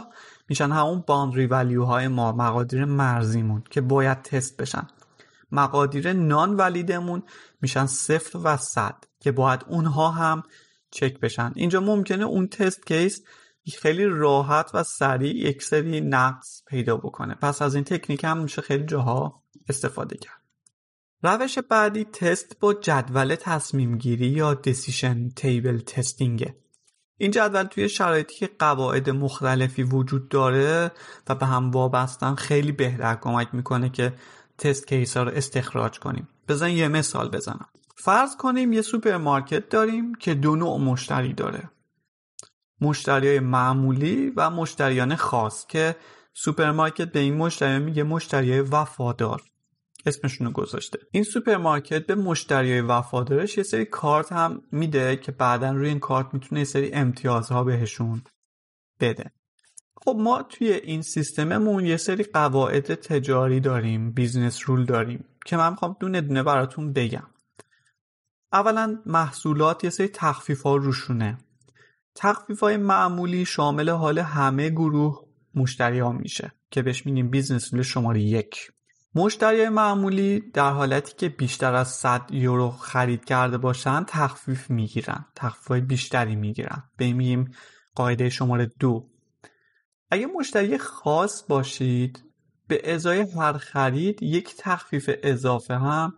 میشن 0.50 0.72
همون 0.72 1.04
باندری 1.08 1.48
ولیو 1.48 1.84
های 1.84 2.08
ما 2.08 2.32
مقادیر 2.32 2.86
مرزیمون 2.86 3.64
که 3.70 3.82
باید 3.82 4.22
تست 4.22 4.62
بشن. 4.62 4.88
مقادیر 5.52 6.14
نان 6.14 6.56
ولیدمون 6.56 7.24
میشن 7.62 7.86
صفر 7.86 8.40
و 8.44 8.58
صد 8.58 8.96
که 9.20 9.32
باید 9.32 9.66
اونها 9.68 10.10
هم 10.10 10.44
چک 10.98 11.20
بشن. 11.20 11.52
اینجا 11.56 11.80
ممکنه 11.80 12.24
اون 12.24 12.48
تست 12.48 12.88
کیس 12.88 13.22
خیلی 13.82 14.06
راحت 14.06 14.72
و 14.74 14.84
سریع 14.84 15.36
یک 15.36 15.64
سری 15.64 16.02
نقص 16.02 16.64
پیدا 16.68 16.98
بکنه. 16.98 17.36
پس 17.36 17.62
از 17.62 17.76
این 17.76 17.84
تکنیک 17.84 18.24
هم 18.24 18.38
میشه 18.38 18.62
خیلی 18.62 18.86
جاها 18.86 19.44
استفاده 19.70 20.18
کرد. 20.18 20.42
روش 21.24 21.60
بعدی 21.60 22.04
تست 22.04 22.60
با 22.60 22.74
جدول 22.74 23.36
تصمیم 23.36 23.98
گیری 23.98 24.28
یا 24.28 24.54
decision 24.54 25.30
table 25.30 25.80
testingه 25.80 26.56
این 27.18 27.32
جدول 27.32 27.64
توی 27.64 27.90
شرایطی 27.90 28.36
که 28.36 28.50
قواعد 28.60 29.10
مختلفی 29.10 29.84
وجود 29.84 30.30
داره 30.30 30.92
و 31.28 31.36
به 31.36 31.46
هم 31.46 31.72
وابستن 31.72 32.36
خیلی 32.36 32.72
بهتر 32.72 33.16
کمک 33.16 33.48
می‌کنه 33.54 33.90
که 33.90 34.14
test 34.58 34.88
case 34.88 35.18
ها 35.18 35.24
رو 35.24 35.32
استخراج 35.32 36.00
کنیم. 36.00 36.28
بذارین 36.48 36.70
یه 36.70 36.88
مثال 36.88 37.30
بزنم. 37.30 37.70
فرض 38.00 38.36
کنیم 38.36 38.74
یه 38.74 38.82
سوپرمارکت 38.82 39.70
داریم 39.70 40.16
که 40.16 40.34
دو 40.34 40.56
نوع 40.56 40.80
مشتری 40.80 41.34
داره. 41.34 41.70
مشتری 42.82 43.28
های 43.28 43.40
معمولی 43.40 44.34
و 44.36 44.50
مشتریان 44.50 45.16
خاص 45.16 45.66
که 45.68 45.96
سوپرمارکت 46.34 47.12
به 47.12 47.20
این 47.20 47.38
مشتری 47.38 47.80
میگه 47.80 48.04
مشتری 48.04 48.60
وفادار. 48.60 49.42
اسمشون 50.06 50.48
رو 50.48 50.54
گذاشته. 50.54 51.00
این 51.12 51.24
سوپرمارکت 51.24 52.06
به 52.06 52.16
مشتری 52.16 52.82
وفادارش 52.82 53.58
یه 53.58 53.64
سری 53.64 53.86
کارت 53.86 54.32
هم 54.32 54.62
میده 54.72 55.16
که 55.16 55.32
بعدا 55.32 55.72
روی 55.72 55.88
این 55.88 56.00
کارت 56.00 56.34
می‌تونه 56.34 56.62
یه 56.62 56.66
سری 56.66 56.94
امتیازها 56.94 57.64
بهشون 57.64 58.22
بده. 59.00 59.32
خب 59.96 60.16
ما 60.20 60.44
توی 60.44 60.72
این 60.72 61.02
سیستممون 61.02 61.86
یه 61.86 61.98
سری 61.98 62.24
قواعد 62.24 62.96
تجاری 62.96 63.60
داریم 63.60 64.12
business 64.12 64.60
rule 64.66 64.86
داریم 64.86 65.26
که 65.46 65.58
من 65.58 65.70
می‌خوام 65.70 65.96
دونه 66.00 66.22
دونه 66.22 66.44
براتون 66.44 66.94
بگم. 66.94 67.28
اولا 68.54 69.00
محصولات 69.06 69.84
یه 69.84 69.90
سری 69.90 70.08
تخفیف 70.08 70.62
ها 70.62 70.76
روشونه. 70.76 71.38
تخفیف 72.16 72.60
های 72.60 72.78
معمولی 72.78 73.46
شامل 73.46 73.90
حال 73.90 74.20
همه 74.20 74.70
گروه 74.70 75.28
مشتری 75.56 76.00
ها 76.00 76.12
میشه 76.12 76.52
که 76.72 76.82
بهش 76.82 77.06
میگیم 77.06 77.30
business 77.30 77.74
rule 77.74 77.84
شماره 77.84 78.22
یک. 78.22 78.72
مشتری 79.16 79.70
معمولی 79.70 80.40
در 80.54 80.72
حالتی 80.72 81.14
که 81.18 81.30
بیشتر 81.30 81.76
از 81.76 81.88
100 81.88 82.22
یورو 82.32 82.70
خرید 82.70 83.26
کرده 83.26 83.58
باشن 83.58 84.04
تخفیف 84.08 84.70
می‌گیرن 84.70 85.26
تخفیف 85.36 85.68
های 85.68 85.82
بیشتری 85.82 86.36
می‌گیرن. 86.36 86.84
به 86.98 87.14
میگیم 87.14 87.52
قاعده 87.96 88.30
شماره 88.30 88.72
دو. 88.80 89.10
اگه 90.12 90.26
مشتری 90.26 90.78
خاص 90.78 91.44
باشید 91.48 92.24
به 92.68 92.94
ازای 92.94 93.20
هر 93.20 93.54
خرید 93.54 94.24
یک 94.24 94.56
تخفیف 94.58 95.10
اضافه 95.24 95.76
هم 95.76 96.16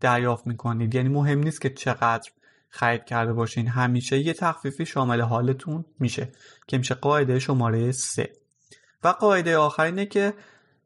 دریافت 0.00 0.46
می‌کنید. 0.46 0.94
یعنی 0.94 1.08
مهم 1.08 1.38
نیست 1.38 1.60
که 1.60 1.70
چقدر 1.70 2.30
خرید 2.68 3.04
کرده 3.04 3.32
باشین. 3.32 3.68
همیشه 3.68 4.18
یه 4.18 4.32
تخفیفی 4.32 4.86
شامل 4.86 5.20
حالتون 5.20 5.84
میشه 5.98 6.32
که 6.66 6.78
میشه 6.78 6.94
قاعده 6.94 7.38
شماره 7.38 7.92
سه. 7.92 8.32
و 9.04 9.08
قاعده 9.08 9.56
آخر 9.56 9.82
اینه 9.82 10.06
که 10.06 10.34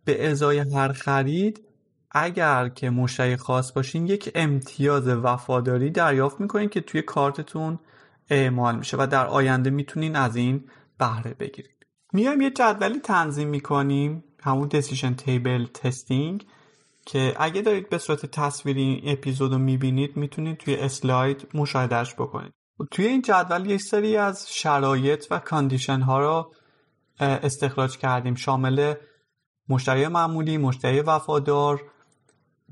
به 0.05 0.31
ازای 0.31 0.59
هر 0.59 0.93
خرید 0.93 1.65
اگر 2.11 2.69
که 2.69 2.91
مشتری 2.91 3.37
خاص 3.37 3.73
باشین 3.73 4.07
یک 4.07 4.31
امتیاز 4.35 5.09
وفاداری 5.09 5.91
دریافت 5.91 6.41
می‌کنین 6.41 6.69
که 6.69 6.81
توی 6.81 7.03
کارتتون 7.03 7.79
اعمال 8.31 8.77
میشه 8.77 8.97
و 8.97 9.07
در 9.07 9.27
آینده 9.27 9.71
می‌تونین 9.71 10.17
از 10.17 10.37
این 10.37 10.65
بهره 10.99 11.35
بگیرید. 11.35 11.87
میایم 12.13 12.41
یه 12.41 12.51
جدولی 12.51 13.01
تنظیم 13.01 13.49
می‌کنیم 13.49 14.25
همون 14.43 14.69
decision 14.69 15.15
table 15.15 15.67
testing 15.67 16.47
که 17.07 17.37
اگه 17.39 17.63
دارید 17.63 17.89
به 17.89 17.99
صورت 17.99 18.27
تصویری 18.27 18.83
این 18.83 19.01
اپیزود 19.05 19.53
رو 19.53 19.59
می‌بینید 19.59 20.17
می‌تونید 20.17 20.57
توی 20.57 20.77
اسلاید 20.77 21.49
مشاهده‌ش 21.55 22.15
بکنید. 22.15 22.53
توی 22.91 23.07
این 23.07 23.23
جدول 23.23 23.71
یک 23.71 23.83
سری 23.83 24.17
از 24.17 24.47
شرایط 24.51 25.27
و 25.31 25.39
condition 25.39 26.01
ها 26.01 26.21
رو 26.21 26.55
استخراج 27.21 27.99
کردیم. 27.99 28.35
شامل 28.35 28.95
مشتری 29.69 30.09
معمولی 30.09 30.59
مشتری 30.59 31.01
وفادار 31.01 31.83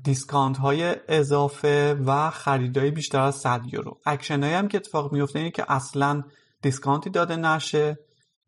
discount 0.03 0.57
های 0.57 0.95
اضافه 1.07 1.97
و 2.05 2.29
خریدای 2.29 2.91
بیشتر 2.91 3.21
از 3.21 3.35
100 3.35 3.61
یورو. 3.73 3.99
اکشن 4.05 4.43
هم 4.43 4.67
که 4.67 4.77
اتفاق 4.77 5.13
میفته 5.13 5.39
اینه 5.39 5.51
که 5.51 5.71
اصلا 5.71 6.23
discountی 6.61 7.09
داده 7.09 7.35
نشه 7.35 7.97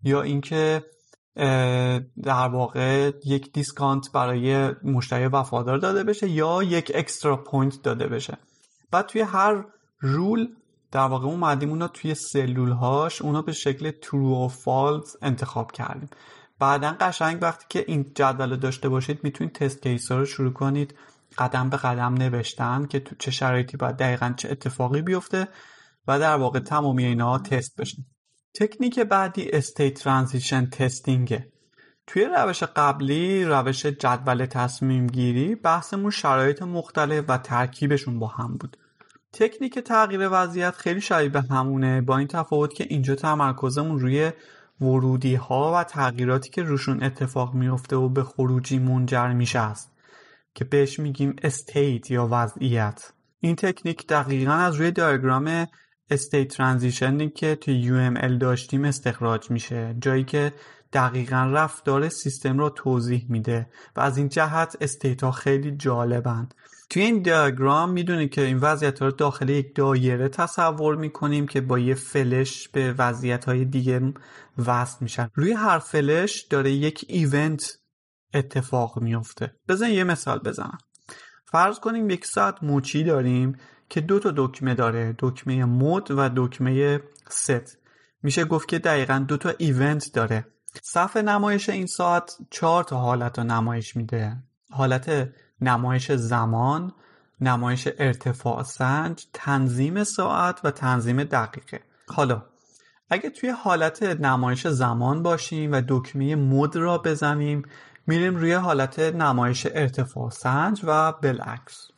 یا 0.03 0.21
اینکه 0.21 0.83
در 2.23 2.47
واقع 2.47 3.11
یک 3.25 3.53
discount 3.53 4.11
برای 4.11 4.71
مشتری 4.83 5.27
وفادار 5.27 5.77
داده 5.77 6.03
بشه 6.03 6.29
یا 6.29 6.63
یک 6.63 6.91
extra 6.95 7.37
point 7.37 7.81
داده 7.81 8.07
بشه. 8.07 8.37
بعد 8.91 9.05
توی 9.05 9.21
هر 9.21 9.65
rule 9.99 10.47
در 10.91 10.99
واقع 10.99 11.27
اون 11.27 11.39
اومدیم 11.39 11.69
اونا 11.69 11.87
توی 11.87 12.15
سلول 12.15 12.71
هاش 12.71 13.21
اونا 13.21 13.41
به 13.41 13.51
شکل 13.51 13.91
true 13.91 14.45
و 14.45 14.47
false 14.47 15.15
انتخاب 15.21 15.71
کردیم 15.71 16.09
بعدا 16.59 16.95
قشنگ 16.99 17.37
وقتی 17.41 17.65
که 17.69 17.85
این 17.87 18.11
جدول 18.15 18.55
داشته 18.55 18.89
باشید 18.89 19.19
می‌تونید 19.23 19.53
test 19.53 19.81
case 19.83 20.11
ها 20.11 20.17
رو 20.17 20.25
شروع 20.25 20.53
کنید. 20.53 20.95
قدم 21.37 21.69
به 21.69 21.77
قدم 21.77 22.13
نوشتن 22.13 22.85
که 22.85 22.99
تو 22.99 23.15
چه 23.19 23.31
شرایطی 23.31 23.77
باید 23.77 23.97
دقیقا 23.97 24.33
چه 24.37 24.49
اتفاقی 24.51 25.01
بیفته 25.01 25.47
و 26.07 26.19
در 26.19 26.35
واقع 26.35 26.59
تمامی 26.59 27.05
اینا 27.05 27.39
تست 27.39 27.75
بشن 27.81 28.05
تکنیک 28.53 28.99
بعدی 28.99 29.49
state 29.49 29.93
transition 29.93 30.65
testingه 30.65 31.51
توی 32.07 32.25
روش 32.25 32.63
قبلی 32.63 33.45
روش 33.45 33.85
جدول 33.85 34.45
تصمیم 34.45 35.07
گیری 35.07 35.55
بحثمون 35.55 36.11
شرایط 36.11 36.61
مختلف 36.61 37.25
و 37.27 37.37
ترکیبشون 37.37 38.19
با 38.19 38.27
هم 38.27 38.57
بود. 38.57 38.77
تکنیک 39.33 39.79
تغییر 39.79 40.29
وضعیت 40.31 40.75
خیلی 40.75 41.01
شبیه 41.01 41.41
همونه 41.41 42.01
با 42.01 42.17
این 42.17 42.27
تفاوت 42.27 42.73
که 42.73 42.85
اینجا 42.89 43.15
تمرکزمون 43.15 43.99
روی 43.99 44.31
ورودی 44.81 45.35
ها 45.35 45.73
و 45.75 45.83
تغییراتی 45.83 46.49
که 46.49 46.63
روشون 46.63 47.03
اتفاق 47.03 47.53
میفته 47.53 47.95
و 47.95 48.09
به 48.09 48.23
خروجی 48.23 48.79
منجر 48.79 49.33
میشه 49.33 49.59
است 49.59 49.91
که 50.55 50.65
بهش 50.65 50.99
میگیم 50.99 51.35
state 51.43 52.11
یا 52.11 52.27
وضعیت. 52.31 53.11
این 53.39 53.55
تکنیک 53.55 54.07
دقیقا 54.07 54.53
از 54.53 54.75
روی 54.75 54.91
دیاگرام 54.91 55.67
state 56.11 56.47
transition 56.47 57.22
ی 57.22 57.29
که 57.29 57.55
توی 57.55 57.89
UML 57.89 58.37
داشتیم 58.39 58.85
استخراج 58.85 59.51
میشه. 59.51 59.95
جایی 60.01 60.23
که 60.23 60.53
دقیقا 60.93 61.51
رفتار 61.53 62.09
سیستم 62.09 62.57
رو 62.57 62.69
توضیح 62.69 63.25
میده 63.29 63.67
و 63.95 63.99
از 63.99 64.17
این 64.17 64.29
جهت 64.29 64.77
state 64.81 65.23
ها 65.23 65.31
خیلی 65.31 65.71
جالبند 65.71 66.53
توی 66.89 67.03
این 67.03 67.21
دیاگرام 67.21 67.91
می‌دونید 67.91 68.29
که 68.29 68.41
این 68.41 68.57
وضعیت 68.57 68.99
ها 68.99 69.05
رو 69.05 69.11
داخل 69.11 69.49
یک 69.49 69.75
دایره 69.75 70.29
تصور 70.29 70.95
می‌کنیم 70.95 71.47
که 71.47 71.61
با 71.61 71.79
یه 71.79 71.95
فلش 71.95 72.69
به 72.69 72.95
وضعیت 72.97 73.45
های 73.45 73.65
دیگه 73.65 74.13
وصل 74.65 74.97
میشن. 75.01 75.29
روی 75.33 75.51
هر 75.51 75.79
فلش 75.79 76.41
داره 76.41 76.71
یک 76.71 77.05
event 77.07 77.77
اتفاق 78.33 78.99
میفته 78.99 79.55
بذار 79.67 79.89
یه 79.89 80.03
مثال 80.03 80.39
بزنم. 80.39 80.77
فرض 81.51 81.79
کنیم 81.79 82.09
یک 82.09 82.25
ساعت 82.25 82.63
موچی 82.63 83.03
داریم 83.03 83.57
که 83.91 84.01
دو 84.01 84.19
تا 84.19 84.33
دکمه 84.37 84.73
داره 84.73 85.15
دکمه 85.19 85.65
مود 85.65 86.11
و 86.11 86.29
دکمه 86.35 86.99
ست. 87.29 87.77
میشه 88.23 88.45
گفت 88.45 88.67
که 88.67 88.79
دقیقا 88.79 89.25
دو 89.27 89.37
تا 89.37 89.53
ایونت 89.57 90.13
داره. 90.13 90.45
صفحه 90.81 91.21
نمایش 91.21 91.69
این 91.69 91.85
ساعت 91.85 92.31
چهار 92.49 92.83
تا 92.83 92.97
حالت 92.97 93.39
رو 93.39 93.43
نمایش 93.43 93.95
میده. 93.95 94.37
حالت 94.71 95.29
نمایش 95.61 96.11
زمان 96.11 96.93
نمایش 97.41 97.87
ارتفاع 97.97 98.63
سنج 98.63 99.25
تنظیم 99.33 100.03
ساعت 100.03 100.59
و 100.63 100.71
تنظیم 100.71 101.23
دقیقه. 101.23 101.81
حالا 102.07 102.45
اگه 103.09 103.29
توی 103.29 103.49
حالت 103.49 104.03
نمایش 104.03 104.67
زمان 104.67 105.23
باشیم 105.23 105.71
و 105.71 105.81
دکمه 105.87 106.35
مود 106.35 106.75
را 106.75 106.97
بزنیم 106.97 107.63
میریم 108.07 108.35
روی 108.35 108.53
حالت 108.53 108.99
نمایش 108.99 109.67
ارتفاع 109.71 110.29
سنج 110.29 110.81
و 110.83 111.11
بالعکس. 111.11 111.90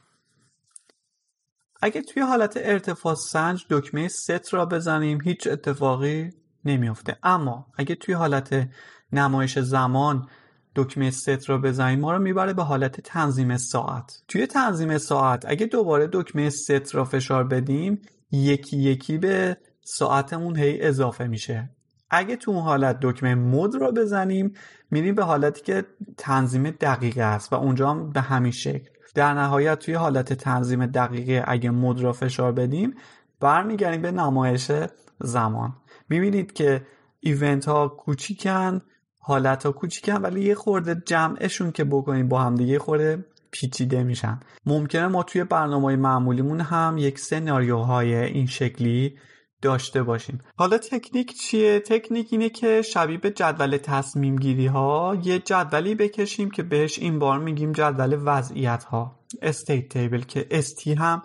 اگه 1.84 2.02
توی 2.02 2.24
حالت 2.24 2.54
ارتفاع 2.58 3.16
سنج 3.16 3.66
دکمه 3.70 4.08
ست 4.08 4.54
را 4.54 4.66
بزنیم 4.66 5.22
هیچ 5.22 5.48
اتفاقی 5.48 6.30
نمیافته. 6.66 7.18
اما 7.24 7.66
اگه 7.78 7.96
توی 7.96 8.14
حالت 8.14 8.70
نمایش 9.12 9.60
زمان 9.60 10.28
دکمه 10.76 11.12
ست 11.12 11.50
را 11.50 11.58
بزنیم 11.58 12.00
ما 12.00 12.12
رو 12.12 12.20
می‌بره 12.20 12.54
به 12.54 12.64
حالت 12.64 13.02
تنظیم 13.02 13.58
ساعت. 13.58 14.22
توی 14.28 14.48
تنظیم 14.48 14.98
ساعت 14.98 15.46
اگه 15.48 15.66
دوباره 15.66 16.10
دکمه 16.12 16.50
ست 16.50 16.96
را 16.96 17.06
فشار 17.06 17.44
بدیم 17.44 18.02
یکی 18.32 18.78
یکی 18.78 19.18
به 19.18 19.58
ساعتمون 19.82 20.56
هی 20.56 20.82
اضافه 20.82 21.28
میشه. 21.28 21.70
اگه 22.10 22.36
تو 22.36 22.52
اون 22.52 22.64
حالت 22.64 22.98
دکمه 23.02 23.36
مود 23.36 23.76
را 23.76 23.92
بزنیم 23.92 24.54
میریم 24.92 25.16
به 25.16 25.24
حالتی 25.24 25.62
که 25.62 25.86
تنظیم 26.18 26.70
دقیقه 26.70 27.24
است 27.24 27.54
و 27.54 27.56
اونجا 27.56 27.90
هم 27.90 28.10
به 28.10 28.22
همین 28.22 28.52
شکل. 28.52 28.93
در 29.14 29.34
نهایت 29.34 29.80
توی 29.80 29.94
حالت 29.94 30.34
تنظیم 30.34 30.86
دقیقه 30.86 31.44
اگه 31.48 31.70
مود 31.70 32.02
را 32.02 32.14
فشار 32.14 32.52
بدیم 32.52 32.96
برمیگردیم 33.40 34.02
به 34.02 34.12
نمایش 34.12 34.72
زمان. 35.20 35.74
می‌بینید 36.10 36.54
که 36.54 36.82
ایونت 37.20 37.66
ها 37.66 37.88
کوچیکن 37.88 38.82
حالت 39.20 39.66
ها 39.66 39.72
کوچیکن 39.72 40.22
ولی 40.22 40.42
یه 40.42 40.56
خورده 40.56 40.96
جمعشون 41.06 41.72
که 41.72 41.84
بکنیم 41.84 42.28
با 42.28 42.42
هم 42.42 42.56
دیگه 42.56 42.80
خورده 42.80 43.26
پیچیده 43.52 44.04
میشن. 44.04 44.40
ممکنه 44.66 45.08
ما 45.08 45.24
توی 45.24 45.44
برنامه 45.44 45.96
معمولیمون 45.96 46.60
هم 46.62 46.96
یک 46.98 47.20
سناریوهای 47.20 48.16
این 48.16 48.46
شکلی 48.46 49.18
داشته 49.64 50.04
باشیم. 50.04 50.42
حالا 50.56 50.78
تکنیک 50.78 51.34
چیه؟ 51.34 51.80
تکنیک 51.80 52.28
اینه 52.32 52.50
که 52.50 52.82
شبیه 52.82 53.18
به 53.18 53.32
جدول 53.32 53.78
تصمیم 53.78 54.36
گیری 54.36 54.68
ها 54.68 55.18
یه 55.24 55.40
جدولی 55.40 55.96
بکشیم 55.96 56.52
که 56.52 56.64
بهش 56.64 57.00
این 57.00 57.20
بار 57.20 57.40
میگیم 57.40 57.72
جدول 57.72 58.18
وضعیت 58.26 58.84
ها 58.84 59.20
استیت 59.42 59.90
تیبل 59.90 60.22
که 60.22 60.48
استی 60.52 60.94
هم 60.94 61.22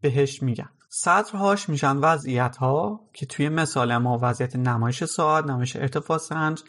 بهش 0.00 0.42
میگن. 0.42 0.68
سطرهاش 0.88 1.68
میشن 1.68 1.96
وضعیت 1.96 2.56
ها 2.56 3.00
که 3.12 3.26
توی 3.26 3.48
مثال 3.48 3.96
ما 3.96 4.18
وضعیت 4.22 4.56
نمایش 4.56 5.04
ساعت 5.04 5.44
نمایش 5.44 5.76
ارتفاع 5.76 6.18
سنج 6.18 6.62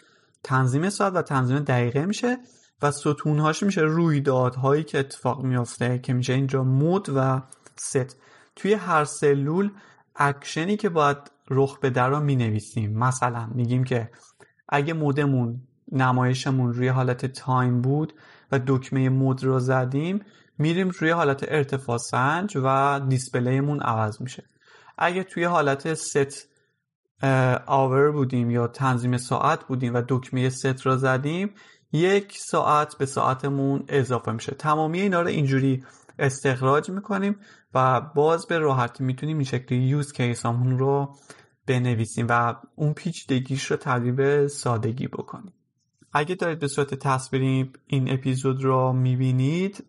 تنظیم 0.44 0.90
ساعت 0.90 1.14
و 1.16 1.22
تنظیم 1.22 1.60
دقیقه 1.60 2.06
میشه 2.06 2.38
و 2.82 2.92
ستونهاش 2.92 3.64
میشه 3.64 3.82
رویدادهایی 3.82 4.84
که 4.84 5.00
اتفاق 5.00 5.44
میافته 5.44 6.00
که 6.00 6.14
میشه 6.14 6.34
اینجا 6.34 6.64
مود 6.64 7.08
و 7.16 7.42
ست. 7.76 8.18
توی 8.56 8.74
هر 8.74 9.06
سلول 9.06 9.72
اکشنی 10.16 10.78
که 10.78 10.90
باید 10.90 11.18
رخ 11.50 11.80
بده 11.80 12.02
رو 12.02 12.20
می 12.20 12.36
نویسیم 12.36 12.98
مثلا 12.98 13.46
میگیم 13.46 13.84
که 13.84 14.12
اگه 14.70 14.94
mode 14.94 15.33
مون 15.33 15.62
نمایشمون 15.92 16.74
روی 16.74 16.88
حالت 16.88 17.26
time 17.26 17.82
بود 17.82 18.14
و 18.52 18.60
دکمه 18.68 19.10
mode 19.10 19.44
رو 19.44 19.60
زدیم 19.60 20.26
میریم 20.58 20.90
روی 21.00 21.10
حالت 21.10 21.46
ارتفاع 21.48 21.98
سنج 21.98 22.58
و 22.64 23.00
display 23.10 23.60
مون 23.60 23.82
عوض 23.82 24.22
میشه. 24.22 24.44
اگه 24.98 25.24
توی 25.24 25.44
حالت 25.44 25.94
set 25.94 26.50
hour 27.66 28.12
بودیم 28.12 28.52
یا 28.52 28.68
تنظیم 28.68 29.18
ساعت 29.18 29.64
بودیم 29.64 29.94
و 29.94 30.02
دکمه 30.08 30.50
ست 30.50 30.82
رو 30.82 30.98
زدیم 30.98 31.54
یک 31.92 32.38
ساعت 32.38 32.98
به 32.98 33.06
ساعتمون 33.06 33.84
اضافه 33.88 34.32
میشه. 34.32 34.56
تمامی 34.56 35.02
اینا 35.02 35.22
رو 35.22 35.28
اینجوری 35.28 35.84
استخراج 36.20 36.90
می‌کنیم 36.90 37.36
و 37.74 38.02
باز 38.02 38.48
به 38.48 38.58
راحتی 38.58 39.04
می‌تونیم 39.04 39.38
این 39.38 39.46
شکلی 39.46 39.78
use 39.78 40.14
case 40.14 40.46
هامون 40.46 40.80
رو 40.80 41.16
بنویسیم 41.68 42.26
و 42.30 42.56
اون 42.76 42.94
پیچیدگیش 42.94 43.66
رو 43.66 43.78
تبدیل 43.78 44.12
به 44.12 44.48
سادگی 44.48 45.08
بکنیم. 45.08 45.54
اگه 46.14 46.36
دارید 46.36 46.60
به 46.60 46.68
صورت 46.68 46.96
تصویری 46.96 47.72
این 47.88 48.14
اپیزود 48.14 48.64
رو 48.64 48.94
می‌بینید 48.94 49.84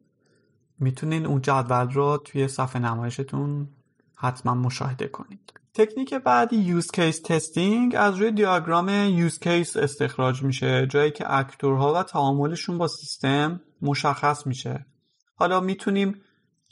می‌تونید 0.79 1.27
اون 1.27 1.43
جدول 1.43 1.91
رو 1.91 2.23
توی 2.25 2.49
صفحه 2.49 2.83
نمایشتون 2.83 3.69
حتما 4.17 4.55
مشاهده 4.55 5.09
کنید. 5.09 5.53
تکنیک 5.75 6.15
بعدی 6.15 6.57
use 6.57 6.91
case 6.91 7.21
testing 7.21 7.95
از 7.99 8.17
روی 8.17 8.33
دیاگرام 8.33 8.89
use 8.89 9.39
case 9.39 9.77
استخراج 9.77 10.43
میشه 10.43 10.87
جایی 10.87 11.11
که 11.11 11.35
actor 11.35 11.85
ها 11.85 11.95
و 11.95 12.03
تعاملشون 12.03 12.79
با 12.79 12.89
سیستم 12.89 13.61
مشخص 13.83 14.47
میشه. 14.47 14.87
حالا 15.35 15.61
می‌تونیم 15.61 16.21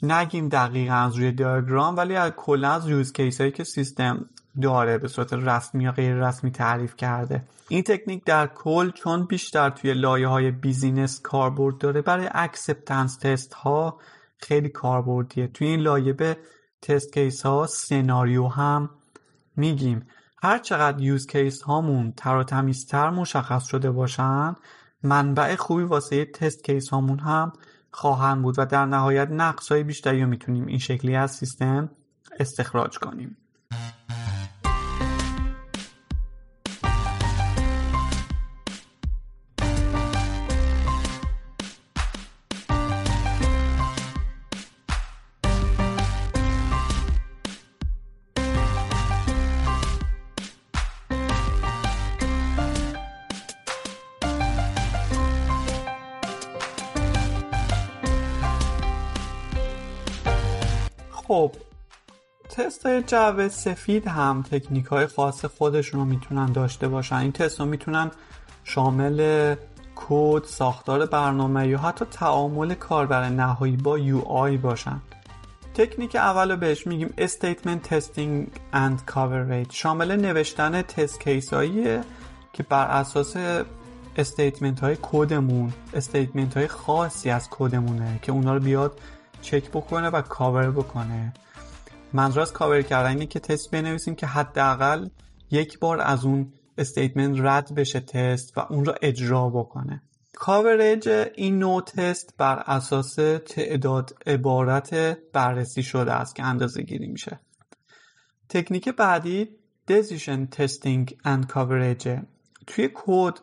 نگیم 0.01 0.49
دقیقا 0.49 0.93
از 0.93 1.15
روی 1.15 1.31
دیاگرام 1.31 1.97
ولی 1.97 2.15
از 2.15 2.31
کلا 2.31 2.71
از 2.71 2.89
use 2.89 3.13
case 3.13 3.41
هایی 3.41 3.51
که 3.51 3.63
سیستم 3.63 4.29
داره 4.61 4.97
به 4.97 5.07
صورت 5.07 5.33
رسمی 5.33 5.83
یا 5.83 5.91
غیر 5.91 6.15
رسمی 6.27 6.51
تعریف 6.51 6.95
کرده. 6.95 7.43
این 7.69 7.83
تکنیک 7.83 8.25
در 8.25 8.47
کل 8.47 8.91
چون 8.91 9.25
بیشتر 9.25 9.69
توی 9.69 9.93
لایه 9.93 10.27
های 10.27 10.51
business 10.51 11.21
کاربرد 11.21 11.77
داره 11.77 12.01
برای 12.01 12.29
acceptance 12.31 13.17
test 13.17 13.53
ها 13.53 13.99
خیلی 14.37 14.69
کاربردیه 14.69 15.47
توی 15.47 15.67
این 15.67 15.79
لایه 15.79 16.13
به 16.13 16.37
test 16.81 17.13
case 17.13 17.45
ها 17.45 17.67
سناریو 17.67 18.47
هم 18.47 18.89
میگیم. 19.55 20.07
هر 20.43 20.57
چقدر 20.57 21.01
use 21.01 21.27
case 21.27 21.61
هامون 21.61 22.11
تر 22.11 22.35
و 22.35 22.43
تمیزتر 22.43 23.09
مشخص 23.09 23.65
شده 23.65 23.91
باشن 23.91 24.55
منبع 25.03 25.55
خوبی 25.55 25.83
واسه 25.83 26.25
تست 26.25 26.63
کیس 26.63 26.89
هامون 26.89 27.19
هم 27.19 27.53
خواهند 27.93 28.41
بود 28.41 28.55
و 28.57 28.65
در 28.65 28.85
نهایت 28.85 29.27
نقص 29.31 29.71
های 29.71 29.83
بیشتری 29.83 30.21
رو 30.21 30.27
می‌تونیم 30.27 30.65
این 30.65 30.79
شکلی 30.79 31.15
از 31.15 31.31
سیستم 31.31 31.89
استخراج 32.39 32.97
کنیم. 32.97 33.37
جعبه 63.01 63.49
سفید 63.49 64.07
هم 64.07 64.43
تکنیک 64.51 64.85
های 64.85 65.07
خاص 65.07 65.45
خودشون 65.45 65.99
رو 65.99 66.05
می‌تونن 66.05 66.45
داشته 66.45 66.87
باشن. 66.87 67.15
این 67.15 67.31
تست 67.31 67.59
رو 67.59 67.65
می‌تونن 67.65 68.11
شامل 68.63 69.55
کد، 69.95 70.43
ساختار 70.45 71.05
برنامه 71.05 71.67
یا 71.67 71.77
حتی 71.77 72.05
تعامل 72.05 72.73
کاربر 72.73 73.29
نهایی 73.29 73.77
با 73.77 73.97
UI 73.97 74.57
باشن. 74.57 75.01
تکنیک 75.73 76.15
اول 76.15 76.51
رو 76.51 76.57
بهش 76.57 76.87
میگیم 76.87 77.13
Statement 77.17 77.87
Testing 77.87 78.57
and 78.73 79.13
Coverage 79.13 79.73
شامل 79.73 80.15
نوشتن 80.15 80.81
test 80.81 81.21
case 81.21 81.53
که 82.53 82.63
بر 82.63 82.87
اساس 82.87 83.35
statement 84.17 84.79
های 84.79 84.97
کدمون 85.01 85.73
statement 85.93 86.57
های 86.57 86.67
خاصی 86.67 87.29
از 87.29 87.49
کدمونه 87.49 88.19
که 88.21 88.31
اونا 88.31 88.53
رو 88.53 88.59
بیاد 88.59 88.99
چک 89.41 89.69
بکنه 89.69 90.09
و 90.09 90.21
کاور 90.21 90.71
بکنه. 90.71 91.33
منظور 92.13 92.41
از 92.41 92.53
کاور 92.53 92.81
کردن 92.81 93.09
اینه 93.09 93.25
که 93.25 93.39
تست 93.39 93.71
بنویسیم 93.71 94.15
که 94.15 94.27
حداقل 94.27 95.07
یک 95.51 95.79
بار 95.79 96.01
از 96.01 96.25
اون 96.25 96.53
statement 96.77 97.39
رد 97.39 97.75
بشه 97.75 97.99
تست 97.99 98.57
و 98.57 98.61
اون 98.69 98.85
رو 98.85 98.95
اجرا 99.01 99.49
بکنه. 99.49 100.01
coverage 100.33 101.29
این 101.35 101.59
نوع 101.59 101.81
تست 101.81 102.33
بر 102.37 102.59
اساس 102.59 103.15
تعداد 103.45 104.17
عبارت 104.25 105.17
بررسی 105.33 105.83
شده 105.83 106.13
است 106.13 106.35
که 106.35 106.43
اندازه 106.43 106.81
گیری 106.81 107.07
میشه. 107.07 107.39
تکنیک 108.49 108.89
بعدی 108.89 109.49
Decision 109.91 110.55
Testing 110.55 111.13
and 111.25 111.53
Coverage. 111.53 112.19
توی 112.67 112.89
کد 112.93 113.39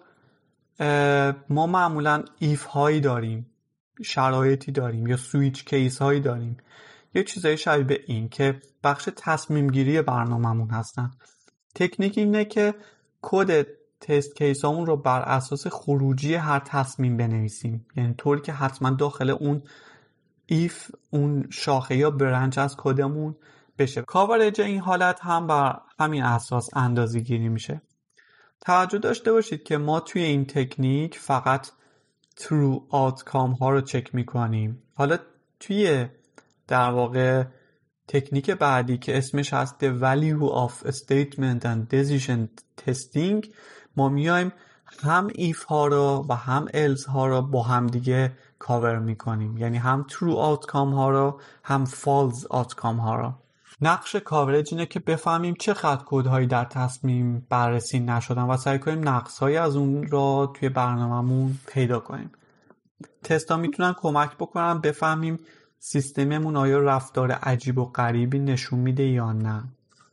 ما 1.48 1.66
معمولا 1.66 2.24
if 2.38 2.64
هایی 2.64 3.00
داریم 3.00 3.46
شرایطی 4.02 4.72
داریم 4.72 5.06
یا 5.06 5.16
switch 5.16 5.64
case 5.64 5.98
هایی 5.98 6.20
داریم. 6.20 6.56
یه 7.14 7.24
چیزای 7.24 7.56
شبیه 7.56 7.84
به 7.84 8.00
این 8.06 8.28
که 8.28 8.60
بخش 8.84 9.08
تصمیم 9.16 9.66
گیری 9.66 10.02
برنامهمون 10.02 10.70
هستن. 10.70 11.10
تکنیک 11.74 12.18
اینه 12.18 12.44
که 12.44 12.74
کد 13.22 13.66
test 14.00 14.36
case 14.36 14.64
هامون 14.64 14.86
رو 14.86 14.96
بر 14.96 15.22
اساس 15.22 15.66
خروجی 15.66 16.34
هر 16.34 16.58
تصمیم 16.58 17.16
بنویسیم. 17.16 17.86
یعنی 17.96 18.14
طوری 18.14 18.40
که 18.40 18.52
حتما 18.52 18.90
داخل 18.90 19.30
اون 19.30 19.62
if 20.46 20.90
اون 21.10 21.46
شاخه 21.50 21.96
یا 21.96 22.10
branch 22.10 22.58
از 22.58 22.76
کدمون 22.78 23.36
بشه. 23.78 24.02
coverage 24.02 24.60
این 24.60 24.80
حالت 24.80 25.20
هم 25.22 25.46
بر 25.46 25.80
همین 25.98 26.22
اساس 26.22 26.68
اندازه 26.76 27.20
گیری 27.20 27.48
میشه. 27.48 27.82
توجه 28.60 28.98
داشته 28.98 29.32
باشید 29.32 29.62
که 29.62 29.78
ما 29.78 30.00
توی 30.00 30.22
این 30.22 30.44
تکنیک 30.44 31.18
فقط 31.18 31.66
true 32.40 32.80
outcome 32.92 33.58
ها 33.60 33.70
رو 33.70 33.80
چک 33.80 34.14
می‌کنیم. 34.14 34.82
حالا 34.94 35.18
توی 35.60 36.06
در 36.70 36.90
واقع 36.90 37.44
تکنیک 38.08 38.50
بعدی 38.50 38.98
که 38.98 39.18
اسمش 39.18 39.54
هست 39.54 39.74
the 39.84 40.02
value 40.02 40.42
of 40.66 40.90
statement 40.90 41.64
and 41.64 41.94
decision 41.94 42.48
testing 42.84 43.48
ما 43.96 44.08
میایم 44.08 44.52
هم 45.02 45.28
ایف 45.34 45.64
ها 45.64 45.86
رو 45.86 46.26
و 46.28 46.34
هم 46.34 46.66
else 46.68 47.06
ها 47.06 47.26
رو 47.26 47.42
با 47.42 47.62
هم 47.62 47.86
دیگه 47.86 48.32
کاور 48.58 48.98
می‌کنیم. 48.98 49.58
یعنی 49.58 49.78
هم 49.78 50.06
true 50.08 50.34
outcome 50.34 50.94
ها 50.94 51.10
رو 51.10 51.40
هم 51.64 51.84
false 51.86 52.42
outcome 52.42 53.00
ها 53.00 53.16
رو. 53.16 53.32
نقش 53.82 54.16
coverage 54.16 54.68
اینه 54.72 54.86
که 54.86 55.00
بفهمیم 55.00 55.54
چه 55.54 55.74
خط 55.74 56.02
هایی 56.12 56.46
در 56.46 56.64
تصمیم 56.64 57.46
بررسی 57.48 58.00
نشدن 58.00 58.42
و 58.42 58.56
سعی 58.56 58.78
کنیم 58.78 59.08
نقص 59.08 59.38
های 59.38 59.56
از 59.56 59.76
اون 59.76 60.06
را 60.10 60.52
توی 60.54 60.68
برنامهمون 60.68 61.58
پیدا 61.66 62.00
کنیم. 62.00 62.30
تستا 63.24 63.56
می‌تونن 63.56 63.94
کمک 64.00 64.36
بکنن 64.36 64.80
بفهمیم 64.80 65.38
سیستممون 65.82 66.56
آیا 66.56 66.78
رفتار 66.78 67.32
عجیب 67.32 67.78
و 67.78 67.84
غریبی 67.84 68.38
نشون 68.38 68.78
میده 68.78 69.06
یا 69.06 69.32
نه؟ 69.32 69.64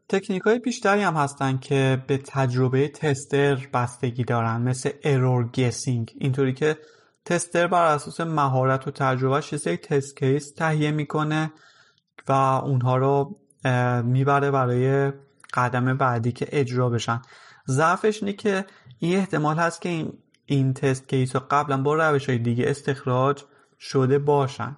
تکنیک 0.10 0.42
های 0.42 0.60
بیشتری 0.60 1.02
هم 1.02 1.14
هستن 1.14 1.58
که 1.58 2.04
به 2.08 2.18
تجربه 2.18 2.88
tester 2.88 3.68
بستگی 3.74 4.24
دارن 4.24 4.62
مثل 4.62 4.90
error 5.04 5.48
guessing 5.48 6.14
اینطوری 6.20 6.54
که 6.54 6.78
tester 7.26 7.68
بر 7.68 7.86
اساس 7.86 8.22
مهارت 8.22 8.88
و 8.88 8.92
تجربهش 8.92 9.54
یه 9.54 9.78
test 9.78 10.18
case 10.18 10.54
تهیه 10.54 10.92
می‌کنه 10.92 11.52
و 12.28 12.32
اونها 12.32 12.98
رو 12.98 13.40
می‌بره 14.04 14.52
برای 14.52 15.12
قدم 15.54 15.98
بعدی 15.98 16.32
که 16.32 16.48
اجرا 16.52 16.90
بشن. 16.90 17.22
ضعفش 17.68 18.24
اینه 18.24 18.34
که 18.34 18.66
این 19.00 19.18
احتمال 19.18 19.58
هست 19.58 19.82
که 19.82 19.90
این, 19.90 20.14
این 20.46 20.74
test 20.74 21.10
case 21.10 21.36
قبلا 21.36 21.82
با 21.82 21.96
روش 21.96 22.30
های 22.30 22.38
دیگه 22.38 22.70
استخراج 22.70 23.44
شده 23.80 24.20
باشن. 24.20 24.78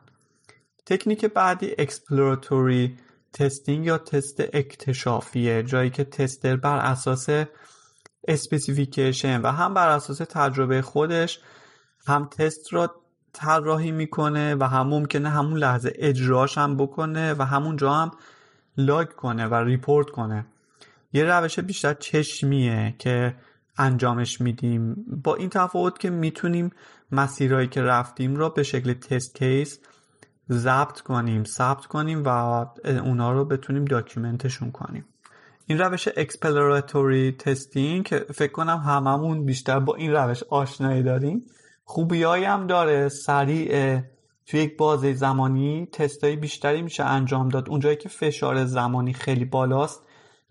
تکنیک 0.89 1.25
بعدی 1.25 1.75
exploratory 1.77 2.97
testing 3.33 3.85
یا 3.85 3.97
تست 3.97 4.43
اکتشافیه 4.53 5.63
جایی 5.63 5.89
که 5.89 6.03
tester 6.03 6.55
بر 6.55 6.77
اساس 6.77 7.29
specification 8.27 9.41
و 9.41 9.47
هم 9.47 9.73
بر 9.73 9.89
اساس 9.89 10.17
تجربه 10.17 10.81
خودش 10.81 11.39
هم 12.07 12.25
تست 12.25 12.73
را 12.73 12.95
طراحی 13.33 13.91
می‌کنه 13.91 14.55
و 14.55 14.63
هم 14.63 14.87
ممکنه 14.87 15.29
همون 15.29 15.57
لحظه 15.57 15.93
اجراش 15.95 16.57
هم 16.57 16.77
بکنه 16.77 17.33
و 17.33 17.43
همونجا 17.43 17.93
هم 17.93 18.11
log 18.77 19.07
کنه 19.07 19.47
و 19.47 19.55
report 19.55 20.09
کنه. 20.09 20.45
یه 21.13 21.23
روش 21.23 21.59
بیشتر 21.59 21.93
چشمیه 21.93 22.95
که 22.99 23.35
انجامش 23.77 24.41
میدیم. 24.41 24.95
با 25.23 25.35
این 25.35 25.49
تفاوت 25.49 25.99
که 25.99 26.09
می‌تونیم 26.09 26.71
مسیرهایی 27.11 27.67
که 27.67 27.81
رفتیم 27.81 28.35
را 28.35 28.49
به 28.49 28.63
شکل 28.63 28.93
test 28.93 29.35
case 29.35 29.79
ضبط 30.51 31.01
کنیم 31.01 31.43
ثبت 31.43 31.85
کنیم 31.85 32.23
و 32.25 32.27
اونا 32.85 33.31
رو 33.31 33.45
بتونیم 33.45 33.85
document 33.85 34.43
شون 34.43 34.71
کنیم. 34.71 35.05
این 35.67 35.77
روش 35.77 36.07
exploratory 36.17 37.31
testing 37.31 38.05
که 38.05 38.19
فکر 38.19 38.51
کنم 38.51 38.77
هممون 38.77 39.45
بیشتر 39.45 39.79
با 39.79 39.95
این 39.95 40.11
روش 40.11 40.43
آشنایی 40.43 41.03
داریم. 41.03 41.45
خوبیایی 41.83 42.43
هم 42.43 42.67
داره 42.67 43.09
سریع. 43.09 43.99
توی 44.45 44.59
یک 44.59 44.77
بازه 44.77 45.13
زمانی 45.13 45.87
تستای 45.91 46.35
بیشتری 46.35 46.81
میشه 46.81 47.03
انجام 47.03 47.49
داد. 47.49 47.69
اونجایی 47.69 47.95
که 47.95 48.09
فشار 48.09 48.65
زمانی 48.65 49.13
خیلی 49.13 49.45
بالاست 49.45 50.01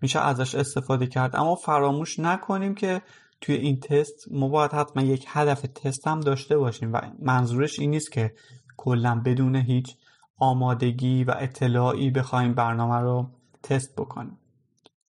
میشه 0.01 0.19
ازش 0.19 0.55
استفاده 0.55 1.07
کرد. 1.07 1.35
اما 1.35 1.55
فراموش 1.55 2.19
نکنیم 2.19 2.75
که 2.75 3.01
توی 3.41 3.55
این 3.55 3.79
تست 3.79 4.25
ما 4.31 4.47
باید 4.47 4.71
حتما 4.71 5.03
یک 5.03 5.25
هدف 5.27 5.61
تست 5.61 6.07
هم 6.07 6.19
داشته 6.19 6.57
باشیم 6.57 6.93
و 6.93 7.01
منظورش 7.21 7.79
این 7.79 7.89
نیست 7.89 8.11
که 8.11 8.33
کلا 8.81 9.21
بدون 9.25 9.55
هیچ 9.55 9.95
آمادگی 10.37 11.23
و 11.23 11.33
اطلاعی 11.39 12.11
بخوایم 12.11 12.53
برنامه 12.53 12.99
رو 12.99 13.29
تست 13.63 13.95
بکنیم. 13.95 14.37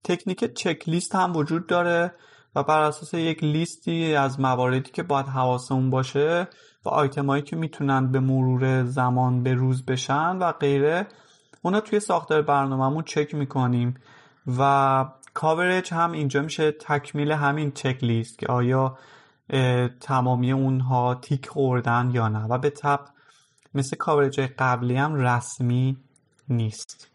تکنیک 0.04 0.54
چک 0.54 0.88
لیست 0.88 1.14
هم 1.14 1.36
وجود 1.36 1.66
داره 1.66 2.14
و 2.54 2.62
بر 2.62 2.82
اساس 2.82 3.14
یک 3.14 3.44
لیستی 3.44 4.14
از 4.14 4.40
مواردی 4.40 4.90
که 4.90 5.02
باید 5.02 5.26
حواسمون 5.26 5.90
باشه 5.90 6.48
و 6.84 6.88
آیتم 6.88 7.26
هایی 7.26 7.42
که 7.42 7.56
می‌تونن 7.56 8.12
به 8.12 8.20
مرور 8.20 8.84
زمان 8.84 9.42
به 9.42 9.54
روز 9.54 9.84
بشن 9.84 10.36
و 10.36 10.52
غیره 10.52 11.06
اونا 11.62 11.80
توی 11.80 12.00
ساختار 12.00 12.42
برنامهمون 12.42 13.04
چک 13.04 13.34
می‌کنیم 13.34 13.94
و 14.58 15.04
کاورج 15.34 15.94
هم 15.94 16.12
اینجا 16.12 16.42
میشه 16.42 16.72
تکمیل 16.72 17.32
همین 17.32 17.72
چک 17.72 17.98
لیست 18.04 18.38
که 18.38 18.46
آیا 18.46 18.98
تمامی 20.00 20.52
اونها 20.52 21.14
تیک 21.14 21.48
خوردن 21.48 22.10
یا 22.14 22.28
نه. 22.28 22.44
و 22.44 22.58
به 22.58 22.70
تب 22.70 23.00
مثل 23.74 23.96
کاورج 23.96 24.40
قبلی 24.40 24.96
هم 24.96 25.14
رسمی 25.14 25.96
نیست. 26.48 27.08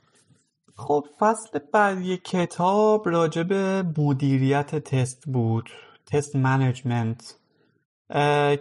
خب 0.77 1.05
فصل 1.19 1.59
بعدی 1.73 2.17
کتاب 2.17 3.09
راجع 3.09 3.43
به 3.43 3.83
مدیریت 3.97 4.75
تست 4.75 5.23
بود 5.27 5.69
test 6.05 6.35
management. 6.35 7.35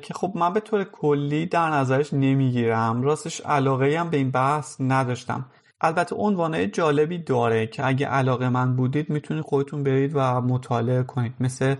که 0.02 0.14
خب 0.14 0.32
من 0.34 0.52
به 0.52 0.60
طور 0.60 0.84
کلی 0.84 1.46
در 1.46 1.70
نظرش 1.70 2.12
نمی‌گیرم. 2.12 3.02
راستش 3.02 3.40
علاقه 3.40 3.98
هم 3.98 4.10
به 4.10 4.16
این 4.16 4.30
بحث 4.30 4.76
نداشتم. 4.80 5.46
البته 5.80 6.16
عنوانه 6.16 6.66
جالبی 6.66 7.18
داره 7.18 7.66
که 7.66 7.86
اگه 7.86 8.06
علاقه‌مند 8.06 8.76
بودید 8.76 9.10
می‌تونید 9.10 9.44
خودتون 9.44 9.82
برید 9.82 10.12
و 10.14 10.40
مطالعه 10.40 11.02
کنید. 11.02 11.34
مثل 11.40 11.76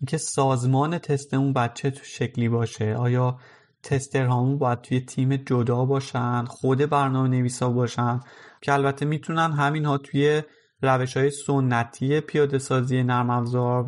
اینکه 0.00 0.18
سازمان 0.18 0.98
تستمون 0.98 1.52
به 1.52 1.90
چه 1.90 2.04
شکلی 2.04 2.48
باشه. 2.48 2.94
آیا 2.94 3.38
tester 3.86 4.29
هامون 4.29 4.58
باید 4.58 4.80
توی 4.80 5.00
تیم 5.00 5.36
جدا 5.36 5.84
باشن 5.84 6.44
خود 6.44 6.78
برنامه 6.78 7.28
نویسا 7.28 7.70
باشن 7.70 8.20
که 8.60 8.72
البته 8.72 9.06
می‌تونن 9.06 9.52
همینها 9.52 9.98
توی 9.98 10.42
روش 10.82 11.16
های 11.16 11.30
سنتی 11.30 12.20
پیاده 12.20 12.58
سازی 12.58 13.02
نرم 13.02 13.30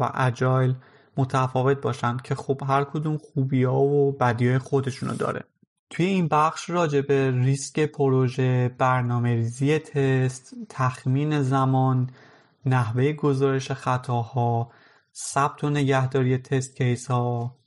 و 0.00 0.10
اجایل 0.14 0.74
متفاوت 1.16 1.80
باشن 1.80 2.16
که 2.16 2.34
خب 2.34 2.60
هر 2.66 2.84
کدوم 2.84 3.16
خوبی 3.16 3.64
ها 3.64 3.80
و 3.80 4.12
بدی 4.12 4.48
های 4.48 4.58
خودشونو 4.58 5.14
داره. 5.14 5.44
توی 5.90 6.06
این 6.06 6.28
بخش 6.28 6.70
راجع 6.70 7.00
به 7.00 7.30
ریسک 7.30 7.80
پروژه 7.80 8.68
برنامه 8.78 9.34
ریزی 9.34 9.78
تست 9.78 10.54
تخمین 10.68 11.42
زمان 11.42 12.10
نحوه 12.66 13.12
گزارش 13.12 13.72
خطاها 13.72 14.70
ثبت 15.14 15.64
و 15.64 15.70
نگهداری 15.70 16.38
تست 16.38 16.76
کیس 16.76 17.10
ها 17.10 17.57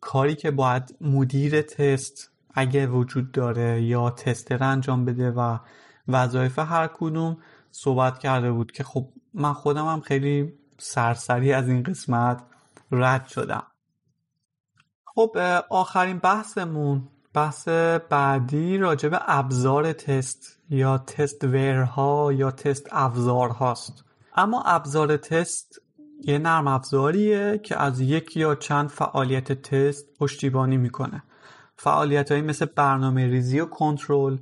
کاری 0.00 0.34
که 0.34 0.50
باید 0.50 0.96
مدیر 1.00 1.62
تست 1.62 2.30
اگه 2.54 2.86
وجود 2.86 3.32
داره 3.32 3.82
یا 3.82 4.10
تستر 4.10 4.64
انجام 4.64 5.04
بده 5.04 5.30
و 5.30 5.58
وظایف 6.08 6.58
هر 6.58 6.86
کدوم 6.86 7.36
صحبت 7.70 8.18
کرده 8.18 8.52
بود 8.52 8.72
که 8.72 8.84
خب 8.84 9.08
من 9.34 9.52
خودم 9.52 9.86
هم 9.86 10.00
خیلی 10.00 10.52
سرسری 10.78 11.52
از 11.52 11.68
این 11.68 11.82
قسمت 11.82 12.42
رد 12.92 13.26
شدم. 13.26 13.66
خب 15.04 15.36
آخرین 15.70 16.18
بحثمون 16.18 17.08
بحث 17.34 17.68
بعدی 18.08 18.78
راجع 18.78 19.08
به 19.08 19.20
ابزار 19.26 19.92
تست 19.92 20.58
یا 20.70 20.98
تست 20.98 21.44
ورها 21.44 22.32
یا 22.32 22.50
تست 22.50 22.88
ابزار 22.90 23.48
هاست 23.48 24.04
اما 24.36 24.62
ابزار 24.62 25.16
تست 25.16 25.80
یه 26.24 26.38
نرم 26.38 26.66
افزاریه 26.66 27.58
که 27.58 27.82
از 27.82 28.00
یک 28.00 28.36
یا 28.36 28.54
چند 28.54 28.88
فعالیت 28.88 29.52
تست 29.52 30.18
پشتیبانی 30.18 30.76
می‌کنه. 30.76 31.22
فعالیت 31.76 32.32
های 32.32 32.40
مثل 32.40 32.66
برنامه 32.66 33.26
ریزی 33.26 33.60
و 33.60 33.66
کنترل 33.66 34.38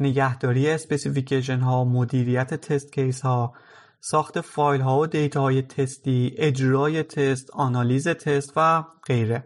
نگهداری 0.00 0.70
specification 0.70 1.60
ها 1.60 1.84
مدیریت 1.84 2.54
test 2.54 2.92
case 2.92 3.20
ها 3.20 3.52
ساخت 4.00 4.40
فایل 4.40 4.80
ها 4.80 5.00
و 5.00 5.06
دیتا 5.06 5.40
های 5.40 5.62
تستی 5.62 6.34
اجرای 6.38 7.02
تست 7.02 7.50
آنالیز 7.50 8.08
تست 8.08 8.52
و 8.56 8.84
غیره. 9.06 9.44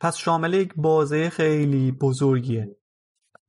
پس 0.00 0.16
شامل 0.16 0.54
یک 0.54 0.72
بازه 0.76 1.30
خیلی 1.30 1.92
بزرگیه. 1.92 2.76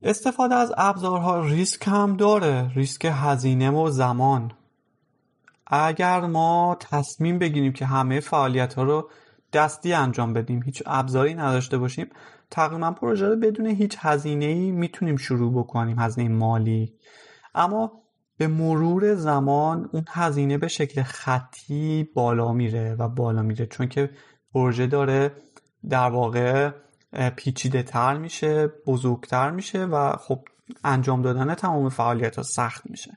استفاده 0.01 0.55
از 0.55 0.73
ابزارها 0.77 1.41
ریسک 1.41 1.87
هم 1.87 2.17
داره. 2.17 2.71
ریسک 2.75 3.11
هزینه 3.11 3.71
و 3.71 3.89
زمان. 3.89 4.51
اگر 5.69 6.19
ما 6.19 6.77
تصمیم 6.79 7.39
بگیریم 7.39 7.73
که 7.73 7.85
همه 7.85 8.19
فعالیت 8.19 8.73
ها 8.73 8.83
رو 8.83 9.09
دستی 9.53 9.93
انجام 9.93 10.33
بدیم 10.33 10.63
هیچ 10.63 10.83
ابزاری 10.85 11.33
نداشته 11.33 11.77
باشیم 11.77 12.09
تقریبا 12.51 12.91
پروژه 12.91 13.27
رو 13.27 13.35
بدون 13.35 13.65
هیچ 13.65 13.97
هزینه 13.99 14.45
ای 14.45 14.71
می‌تونیم 14.71 15.17
شروع 15.17 15.63
بکنیم 15.63 15.99
هزینه 15.99 16.29
مالی. 16.29 16.93
اما 17.55 17.91
به 18.37 18.47
مرور 18.47 19.15
زمان 19.15 19.89
اون 19.93 20.05
هزینه 20.09 20.57
به 20.57 20.67
شکل 20.67 21.03
خطی 21.03 22.09
بالا 22.15 22.53
میره 22.53 22.95
و 22.95 23.09
بالا 23.09 23.41
میره 23.41 23.65
چون 23.65 23.87
که 23.87 24.09
پروژه 24.53 24.87
داره 24.87 25.31
در 25.89 26.09
واقع 26.09 26.71
پیچیده 27.35 27.83
تر 27.83 28.17
میشه 28.17 28.67
بزرگتر 28.67 29.51
میشه 29.51 29.85
و 29.85 30.15
خب 30.15 30.45
انجام 30.83 31.21
دادن 31.21 31.55
تمام 31.55 31.89
فعالیت 31.89 32.35
ها 32.35 32.43
سخت 32.43 32.89
میشه. 32.89 33.11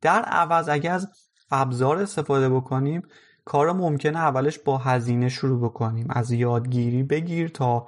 در 0.00 0.22
عوض 0.22 0.68
اگر 0.68 0.92
از 0.92 1.08
ابزار 1.50 1.98
استفاده 1.98 2.48
بکنیم 2.48 3.02
کار 3.44 3.72
ممکنه 3.72 4.18
اولش 4.18 4.58
با 4.58 4.78
هزینه 4.78 5.28
شروع 5.28 5.60
بکنیم. 5.60 6.06
از 6.10 6.30
یادگیری 6.30 7.02
بگیر 7.02 7.48
تا 7.48 7.86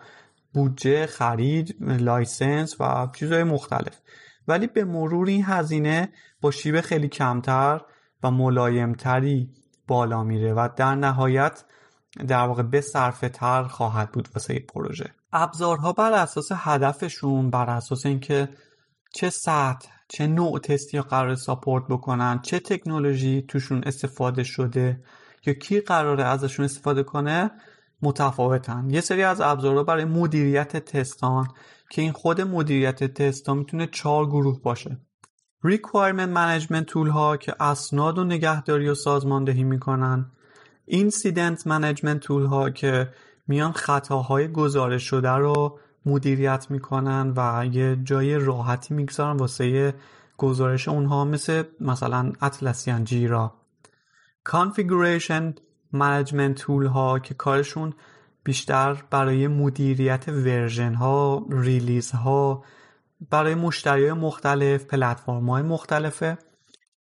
بودجه 0.54 1.06
خرید 1.06 1.76
license 1.80 2.80
و 2.80 3.08
چیزهای 3.14 3.44
مختلف. 3.44 4.00
ولی 4.48 4.66
به 4.66 4.84
مرور 4.84 5.28
این 5.28 5.44
هزینه 5.44 6.08
با 6.40 6.50
شیب 6.50 6.80
خیلی 6.80 7.08
کمتر 7.08 7.80
و 8.22 8.30
ملایمتری 8.30 9.50
بالا 9.86 10.22
میره 10.24 10.52
و 10.52 10.68
در 10.76 10.94
نهایت 10.94 11.64
در 12.28 12.46
واقع 12.46 12.62
به 12.62 12.80
صرفه 12.80 13.28
تر 13.28 13.62
خواهد 13.62 14.12
بود 14.12 14.28
واسه 14.34 14.58
پروژه. 14.58 15.10
ابزارها 15.32 15.92
بر 15.92 16.12
اساس 16.12 16.48
هدفشون 16.54 17.50
بر 17.50 17.70
اساس 17.70 18.06
اینکه 18.06 18.48
چه 19.12 19.30
سطح 19.30 19.88
چه 20.08 20.26
نوع 20.26 20.58
تستی 20.58 21.00
قرار 21.00 21.34
ساپورت 21.34 21.84
بکنن 21.88 22.40
چه 22.42 22.58
تکنولوژی 22.58 23.42
توشون 23.48 23.82
استفاده 23.86 24.42
شده 24.42 25.00
یا 25.46 25.54
کی 25.54 25.80
قراره 25.80 26.24
ازشون 26.24 26.64
استفاده 26.64 27.02
کنه 27.02 27.50
متفاوتن. 28.02 28.90
یه 28.90 29.00
سری 29.00 29.22
از 29.22 29.40
ابزارها 29.40 29.82
برای 29.82 30.04
مدیریت 30.04 30.76
تستان 30.76 31.48
که 31.90 32.02
این 32.02 32.12
خود 32.12 32.40
مدیریت 32.40 33.04
تستان 33.04 33.58
می‌تونه 33.58 33.86
چهار 33.86 34.26
گروه 34.26 34.62
باشه. 34.62 35.00
Requirement 35.66 36.34
Management 36.34 36.84
Tool 36.92 37.08
ها 37.08 37.36
که 37.36 37.54
اسناد 37.60 38.18
و 38.18 38.24
نگهداری 38.24 38.88
و 38.88 38.94
سازماندهی 38.94 39.64
می‌کنن. 39.64 40.30
Incident 40.90 41.58
Management 41.58 42.20
Tool 42.26 42.46
ها 42.48 42.70
که 42.70 43.08
میان 43.46 43.72
خطاهای 43.72 44.48
گزارش 44.48 45.02
شده 45.02 45.30
رو 45.30 45.78
مدیریت 46.06 46.66
می‌کنن 46.70 47.32
و 47.36 47.66
یه 47.72 47.98
جای 48.04 48.34
راحتی 48.38 48.94
می‌گذارن 48.94 49.36
واسه 49.36 49.94
گزارش 50.36 50.88
اونها 50.88 51.24
مثل 51.24 51.62
مثلا 51.80 52.32
Atlassian 52.40 53.04
Jira 53.04 53.54
Configuration 54.48 55.54
Management 55.94 56.58
Tool 56.60 56.86
ها 56.86 57.18
که 57.18 57.34
کارشون 57.34 57.94
بیشتر 58.44 59.02
برای 59.10 59.48
مدیریت 59.48 60.28
version 60.28 60.94
ها 60.94 61.46
release 61.50 62.10
ها 62.10 62.64
برای 63.30 63.54
مشتری 63.54 64.12
مختلف 64.12 64.84
پلتفرم 64.84 65.50
های 65.50 65.62
مختلفه 65.62 66.38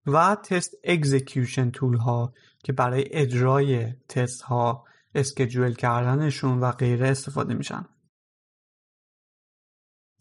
و 0.07 0.37
test 0.43 0.75
execution 0.83 1.71
tool 1.71 1.97
ها 1.97 2.33
که 2.63 2.73
برای 2.73 3.05
اجرای 3.11 3.93
تست 4.09 4.41
ها 4.41 4.83
schedule 5.15 5.73
کردنشون 5.73 6.59
و 6.59 6.71
غیره 6.71 7.07
استفاده 7.07 7.53
میشن. 7.53 7.85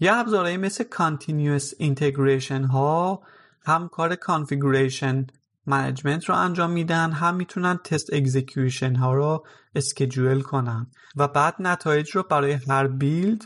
یه 0.01 0.15
ابزارهایی 0.15 0.57
مثل 0.57 0.85
Continuous 0.85 1.75
Integration 1.81 2.71
ها 2.71 3.23
هم 3.67 3.89
کار 3.89 4.15
Configuration 4.15 5.27
Management 5.71 6.25
رو 6.27 6.35
انجام 6.35 6.71
میدن 6.71 7.13
هم 7.13 7.35
می‌تونن 7.35 7.77
test 7.85 8.13
execution 8.13 8.95
ها 8.95 9.15
رو 9.15 9.47
schedule 9.75 10.41
کنن 10.41 10.87
و 11.17 11.29
بعد 11.29 11.55
نتایج 11.61 12.11
رو 12.11 12.23
برای 12.23 12.53
هر 12.53 12.87
build 12.87 13.45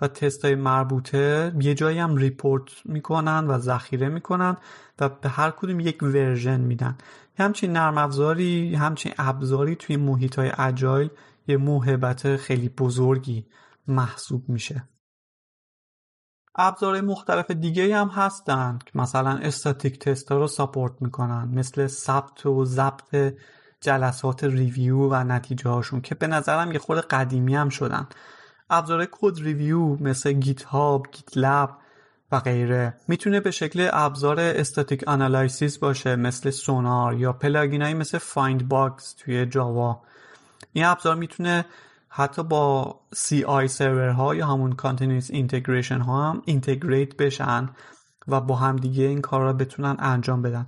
و 0.00 0.08
تست 0.08 0.44
های 0.44 0.54
مربوطه 0.54 1.52
یه 1.60 1.74
جایی 1.74 1.98
هم 1.98 2.16
report 2.16 2.72
می‌کنن 2.84 3.46
و 3.46 3.58
ذخیره 3.58 4.08
می‌کنن 4.08 4.56
و 5.00 5.08
به 5.08 5.28
هر 5.28 5.50
کدوم 5.50 5.80
یک 5.80 6.02
version 6.02 6.60
میدن. 6.60 6.98
همچین 7.38 7.72
نرم 7.72 7.98
افزاری 7.98 8.74
همچین 8.74 9.12
ابزاری 9.18 9.76
توی 9.76 9.96
محیط 9.96 10.38
های 10.38 10.52
agile 10.58 11.10
یه 11.46 11.56
موهبت 11.56 12.36
خیلی 12.36 12.68
بزرگی 12.68 13.46
محسوب 13.88 14.48
میشه. 14.48 14.88
ابزارهای 16.56 17.00
مختلف 17.00 17.50
دیگه 17.50 17.96
هم 17.96 18.08
هستن 18.08 18.78
که 18.86 18.98
مثلا 18.98 19.30
static 19.30 19.98
test 19.98 20.32
رو 20.32 20.46
support 20.46 20.92
می‌کنن 21.00 21.48
مثل 21.54 21.86
ثبت 21.86 22.46
و 22.46 22.64
ضبط 22.64 23.34
جلسات 23.80 24.44
review 24.44 25.08
و 25.08 25.14
نتیجه 25.14 25.70
هاشون 25.70 26.00
که 26.00 26.14
به 26.14 26.26
نظرم 26.26 26.72
یه 26.72 26.78
خورده 26.78 27.00
قدیمی 27.00 27.56
هم 27.56 27.68
شدن. 27.68 28.06
ابزار 28.70 29.08
code 29.12 29.38
review 29.38 29.96
مثل 30.02 30.32
GitHub، 30.32 31.06
GitLab 31.12 31.70
و 32.32 32.40
غیره 32.40 32.94
می‌تونه 33.08 33.40
به 33.40 33.50
شکل 33.50 33.88
ابزار 33.92 34.40
static 34.40 35.08
analysis 35.08 35.78
باشه 35.78 36.16
مثل 36.16 36.50
Sonar 36.50 37.14
یا 37.14 37.32
plugin 37.32 37.79
ایی 37.79 37.94
مثل 37.94 38.18
FindBugs 38.18 39.12
توی 39.12 39.46
Java. 39.46 40.02
این 40.72 40.84
ابزار 40.84 41.14
می‌تونه 41.14 41.64
حتی 42.16 42.42
با 42.42 43.00
CI 43.14 43.66
server 43.66 44.08
ها 44.08 44.34
یا 44.34 44.46
همون 44.46 44.72
Continuous 44.72 45.26
Integration 45.26 46.00
ها 46.00 46.30
هم 46.30 46.42
integrate 46.44 47.16
بشن 47.16 47.68
و 48.28 48.40
با 48.40 48.56
هم 48.56 48.76
دیگه 48.76 49.04
این 49.04 49.20
کار 49.20 49.40
را 49.40 49.52
بتونن 49.52 49.96
انجام 49.98 50.42
بدن. 50.42 50.66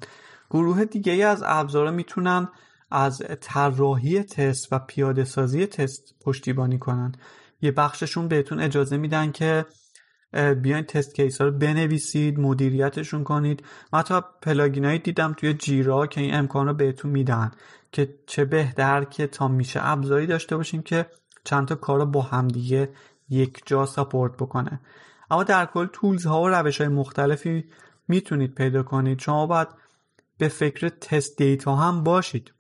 گروه 0.51 0.85
دیگه 0.85 1.13
ای 1.13 1.23
از 1.23 1.43
ابزارها 1.47 1.93
می‌تونن 1.93 2.49
از 2.91 3.23
طراحی 3.41 4.23
تست 4.23 4.73
و 4.73 4.79
پیاده 4.79 5.25
سازی 5.25 5.67
تست 5.67 6.15
پشتیبانی 6.25 6.79
کنن. 6.79 7.13
یه 7.61 7.71
بخششون 7.71 8.29
بهتون 8.29 8.61
اجازه 8.61 8.97
میدن 8.97 9.33
که 9.33 9.67
بیاین 10.63 10.85
test 10.85 11.15
case 11.15 11.41
ها 11.41 11.47
رو 11.47 11.53
بنویسید 11.59 12.41
مدیریتشون 12.41 13.25
کنید. 13.25 13.63
من 13.93 13.99
حتی 13.99 14.21
plugin 14.43 14.85
ایی 14.85 14.99
دیدم 14.99 15.33
توی 15.33 15.55
Jira 15.55 16.07
که 16.07 16.21
این 16.21 16.35
امکان 16.35 16.67
رو 16.67 16.75
بهتون 16.75 17.11
میدن 17.11 17.51
که 17.93 18.15
چه 18.27 18.45
بهتر 18.45 19.05
که 19.05 19.27
تا 19.27 19.49
میشه 19.49 19.81
ابزاری 19.83 20.27
داشته 20.27 20.57
باشیم 20.57 20.83
که 20.83 21.07
چند 21.47 21.69
تا 21.69 21.75
کار 21.75 21.99
رو 21.99 22.07
با 22.07 22.23
همدیگه 22.23 22.89
یک 23.29 23.63
جا 23.67 23.87
support 23.87 24.33
بکنه. 24.33 24.81
اما 25.31 25.45
در 25.45 25.67
کل 25.67 25.87
tools 25.87 26.27
ها 26.27 26.43
و 26.43 26.49
روش 26.49 26.81
های 26.81 26.89
مختلفی 26.89 27.65
می‌تونید 28.09 28.55
پیدا 28.55 28.83
کنید. 28.83 29.19
شما 29.19 29.47
باید 29.47 29.69
به 30.39 30.49
فکر 30.49 30.89
test 30.89 31.37
data 31.39 31.77
هم 31.77 32.03
باشید. 32.03 32.53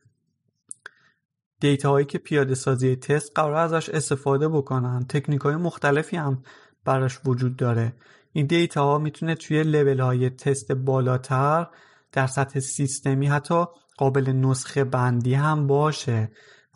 دیتا 1.60 1.90
هایی 1.90 2.06
که 2.06 2.18
پیاده 2.18 2.54
سازی 2.54 2.96
تست 2.96 3.32
قرار 3.34 3.54
ازش 3.54 3.88
استفاده 3.88 4.48
بکنن. 4.48 5.06
تکنیک 5.08 5.40
های 5.40 5.56
مختلفی 5.56 6.16
هم 6.16 6.42
براش 6.84 7.18
وجود 7.24 7.56
داره. 7.56 7.92
این 8.32 8.46
دیتا 8.46 8.84
ها 8.84 8.98
می‌تونه 8.98 9.34
توی 9.34 9.62
لول 9.62 10.00
های 10.00 10.30
تست 10.30 10.72
بالاتر 10.72 11.66
در 12.12 12.26
سطح 12.26 12.60
سیستمی 12.60 13.26
حتی 13.26 13.64
قابل 13.96 14.32
نسخه 14.32 14.84
بندی 14.84 15.34
هم 15.34 15.66
باشه. 15.66 16.30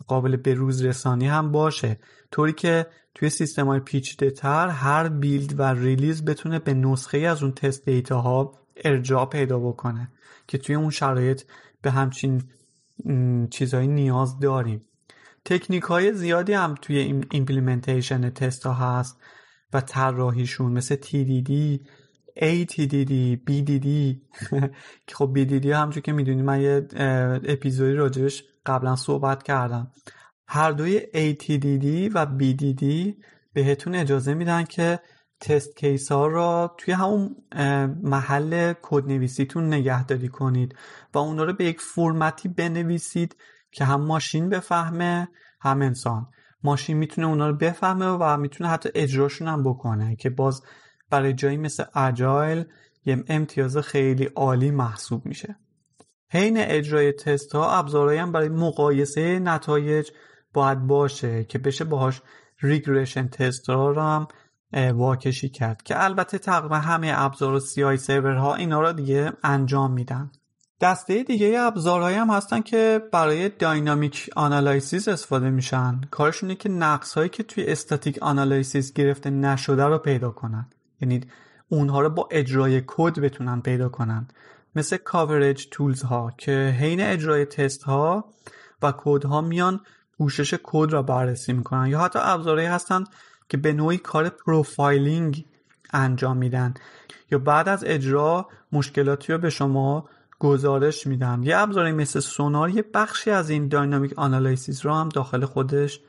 قابل 0.07 0.35
به 0.35 0.53
روز 0.53 0.85
رسانی 0.85 1.27
هم 1.27 1.51
باشه. 1.51 1.99
طوری 2.31 2.53
که 2.53 2.87
توی 3.15 3.29
سیستم 3.29 3.67
های 3.67 3.79
پیچیده 3.79 4.31
تر 4.31 4.67
هر 4.67 5.09
build 5.09 5.59
و 5.59 5.63
release 5.63 6.25
بتونه 6.25 6.59
به 6.59 6.73
نسخه 6.73 7.17
از 7.17 7.43
اون 7.43 7.51
test 7.51 7.85
data 7.85 8.21
ها 8.21 8.59
ارجاع 8.85 9.25
پیدا 9.25 9.59
بکنه 9.59 10.11
که 10.47 10.57
توی 10.57 10.75
اون 10.75 10.89
شرایط 10.89 11.43
به 11.81 11.91
همچین 11.91 12.43
چیزهایی 13.49 13.87
نیاز 13.87 14.39
داریم. 14.39 14.81
تکنیک 15.45 15.83
های 15.83 16.13
زیادی 16.13 16.53
هم 16.53 16.75
توی 16.81 16.97
این 16.97 17.25
implementation 17.31 18.29
تست 18.29 18.65
ها 18.65 18.73
هست 18.73 19.17
و 19.73 19.81
طراحیشون 19.81 20.71
مثل 20.71 20.95
TDD 20.95 21.79
ATDD 22.39 23.37
BDD 23.47 23.87
که 25.07 25.15
خب 25.15 25.33
BDD 25.35 25.65
همچون 25.65 26.01
که 26.01 26.11
می‌دونی 26.11 26.41
من 26.41 26.61
یه 26.61 26.87
اپیزودی 27.45 27.93
راجبش 27.93 28.43
قبلا 28.65 28.95
صحبت 28.95 29.43
کردم. 29.43 29.91
هر 30.47 30.71
دوی 30.71 30.99
ATDD 30.99 32.11
و 32.13 32.27
BDD 32.39 32.83
بهتون 33.53 33.95
اجازه 33.95 34.33
میدن 34.33 34.63
که 34.63 34.99
تست 35.39 35.77
کیس 35.77 36.11
ها 36.11 36.27
را 36.27 36.75
توی 36.77 36.93
همون 36.93 37.35
محل 38.03 38.73
کد 38.81 39.07
نویسیتون 39.07 39.67
نگهداری 39.67 40.27
کنید 40.27 40.75
و 41.13 41.17
اونا 41.17 41.43
رو 41.43 41.53
به 41.53 41.65
یک 41.65 41.81
فرمتی 41.81 42.49
بنویسید 42.49 43.35
که 43.71 43.85
هم 43.85 44.01
ماشین 44.01 44.49
بفهمه 44.49 45.27
هم 45.61 45.81
انسان. 45.81 46.27
ماشین 46.63 46.97
می‌تونه 46.97 47.27
اونا 47.27 47.49
رو 47.49 47.55
بفهمه 47.55 48.05
و 48.05 48.37
می‌تونه 48.37 48.69
حتی 48.69 48.89
اجراشون 48.95 49.47
هم 49.47 49.63
بکنه 49.63 50.15
که 50.15 50.29
باز 50.29 50.63
برای 51.09 51.33
جایی 51.33 51.57
مثل 51.57 51.83
agile 51.95 52.65
یه 53.05 53.23
امتیاز 53.27 53.77
خیلی 53.77 54.25
عالی 54.25 54.71
محسوب 54.71 55.25
میشه. 55.25 55.55
حین 56.33 56.57
اجرای 56.57 57.11
تست 57.11 57.55
ها 57.55 57.71
ابزارهایی 57.71 58.19
هم 58.19 58.31
برای 58.31 58.49
مقایسه 58.49 59.39
نتایج 59.39 60.09
باید 60.53 60.87
باشه 60.87 61.43
که 61.43 61.59
بشه 61.59 61.83
باهاش 61.83 62.21
regression 62.61 63.27
test 63.27 63.69
ها 63.69 63.91
رو 63.91 64.01
هم 64.01 64.27
واکشی 64.73 65.49
کرد. 65.49 65.83
که 65.83 66.03
البته 66.03 66.37
تقریبا 66.37 66.75
همه 66.75 67.13
ابزار 67.15 67.53
CI 67.53 67.97
ها 68.23 68.55
اینا 68.55 68.81
رو 68.81 68.93
دیگه 68.93 69.31
انجام 69.43 69.91
میدن. 69.91 70.31
دسته 70.81 71.23
دیگه 71.23 71.59
ابزارهایی 71.59 72.17
هم 72.17 72.29
هستن 72.29 72.61
که 72.61 73.01
برای 73.11 73.49
dynamic 73.49 74.29
analysis 74.35 75.07
استفاده 75.07 75.49
میشن. 75.49 76.01
کارشونه 76.11 76.55
که 76.55 76.69
نقص 76.69 77.13
هایی 77.13 77.29
که 77.29 77.43
توی 77.43 77.65
static 77.65 78.19
analysis 78.21 78.93
گرفته 78.93 79.29
نشده 79.29 79.85
رو 79.85 79.97
پیدا 79.97 80.29
کنن. 80.29 80.69
یعنی 81.01 81.21
اونها 81.69 82.01
رو 82.01 82.09
با 82.09 82.27
اجرای 82.31 82.81
کد 82.87 83.19
بتونن 83.19 83.61
پیدا 83.61 83.89
کنن. 83.89 84.27
مثل 84.75 84.97
coverage 84.97 85.67
tools 85.71 86.01
ها 86.03 86.31
که 86.37 86.75
حین 86.79 87.01
اجرای 87.01 87.45
تست 87.45 87.83
ها 87.83 88.25
و 88.81 88.93
کد 88.97 89.23
ها 89.23 89.41
میان 89.41 89.79
پوشش 90.17 90.55
کد 90.63 90.93
را 90.93 91.01
بررسی 91.01 91.53
می‌کنن. 91.53 91.87
یا 91.87 91.99
حتی 91.99 92.19
ابزارهایی 92.21 92.67
هستن 92.67 93.03
که 93.49 93.57
به 93.57 93.73
نوعی 93.73 93.97
کار 93.97 94.29
profiling 94.29 95.45
انجام 95.93 96.37
میدن. 96.37 96.73
یا 97.31 97.39
بعد 97.39 97.69
از 97.69 97.83
اجرا 97.83 98.47
مشکلاتی 98.71 99.33
رو 99.33 99.39
به 99.39 99.49
شما 99.49 100.09
گزارش 100.39 101.07
میدن. 101.07 101.43
یه 101.43 101.57
ابزاری 101.57 101.91
مثل 101.91 102.19
Sonar 102.19 102.69
یه 102.69 102.85
بخشی 102.93 103.31
از 103.31 103.49
این 103.49 103.67
dynamic 103.67 104.13
analysis 104.19 104.85
رو 104.85 104.93
هم 104.93 105.09
داخل 105.09 105.45
خودش 105.45 105.99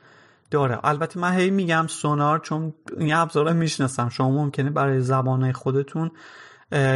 داره. 0.51 0.79
البته 0.83 1.19
من 1.19 1.33
هی 1.33 1.49
میگم 1.49 1.87
سونار 1.87 2.39
چون 2.39 2.73
این 2.97 3.13
ابزار 3.13 3.49
رو 3.49 3.53
می‌شناسم. 3.53 4.09
شما 4.09 4.29
ممکنه 4.29 4.69
برای 4.69 5.01
زبانهای 5.01 5.53
خودتون 5.53 6.11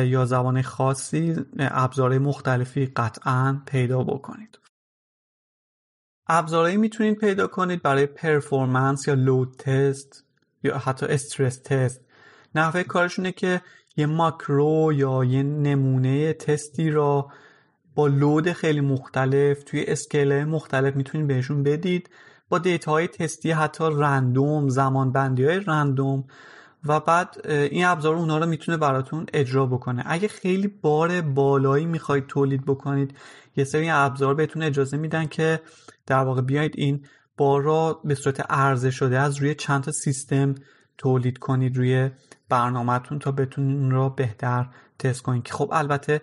یا 0.05 0.25
زبان 0.25 0.61
خاصی 0.61 1.35
ابزارهای 1.59 2.19
مختلفی 2.19 2.85
قطعا 2.85 3.61
پیدا 3.65 4.03
بکنید. 4.03 4.59
ابزارهایی 6.27 6.77
می‌تونید 6.77 7.17
پیدا 7.17 7.47
کنید 7.47 7.81
برای 7.81 8.05
پرفورمنس 8.05 9.07
یا 9.07 9.13
لود 9.13 9.55
تست 9.55 10.25
یا 10.63 10.77
حتی 10.77 11.05
استرس 11.05 11.57
تست 11.57 12.01
نحوه 12.55 12.83
کارشونه 12.83 13.31
که 13.31 13.61
یه 13.97 14.05
ماکرو 14.05 14.93
یا 14.93 15.23
یه 15.23 15.43
نمونه 15.43 16.33
تستی 16.33 16.89
را 16.89 17.31
با 17.95 18.07
لود 18.07 18.51
خیلی 18.51 18.81
مختلف 18.81 19.63
توی 19.63 19.85
اسکیل 19.87 20.43
مختلف 20.43 20.95
می‌تونید 20.95 21.27
بهشون 21.27 21.63
بدید. 21.63 22.09
با 22.49 22.57
دیتا 22.57 22.91
های 22.91 23.07
تستی 23.07 23.51
حتی 23.51 23.83
رندوم 23.83 24.69
زمان 24.69 25.11
بندی 25.11 25.45
های 25.45 25.59
رندوم 25.59 26.23
و 26.87 26.99
بعد 26.99 27.47
این 27.47 27.85
ابزار 27.85 28.15
اونا 28.15 28.37
رو 28.37 28.45
می‌تونه 28.45 28.77
براتون 28.77 29.25
اجرا 29.33 29.65
بکنه. 29.65 30.03
اگه 30.05 30.27
خیلی 30.27 30.67
بار 30.67 31.21
بالایی 31.21 31.85
می‌خواید 31.85 32.27
تولید 32.27 32.65
بکنید 32.65 33.17
یه 33.55 33.63
سری 33.63 33.89
ابزار 33.89 34.35
بهتون 34.35 34.63
اجازه 34.63 34.97
میدن 34.97 35.25
که 35.25 35.61
در 36.05 36.23
واقع 36.23 36.41
بیاید 36.41 36.71
این 36.75 37.05
بار 37.37 37.61
را 37.61 38.01
به 38.03 38.15
صورت 38.15 38.51
عرضه 38.51 38.91
شده 38.91 39.19
از 39.19 39.37
روی 39.37 39.55
چند 39.55 39.83
تا 39.83 39.91
سیستم 39.91 40.55
تولید 40.97 41.37
کنید 41.37 41.77
روی 41.77 42.09
برنامهتون 42.49 43.19
تا 43.19 43.31
بتونین 43.31 43.91
را 43.91 44.09
بهتر 44.09 44.69
تست 44.99 45.21
کنید. 45.21 45.43
که 45.43 45.53
خب 45.53 45.69
البته 45.73 46.21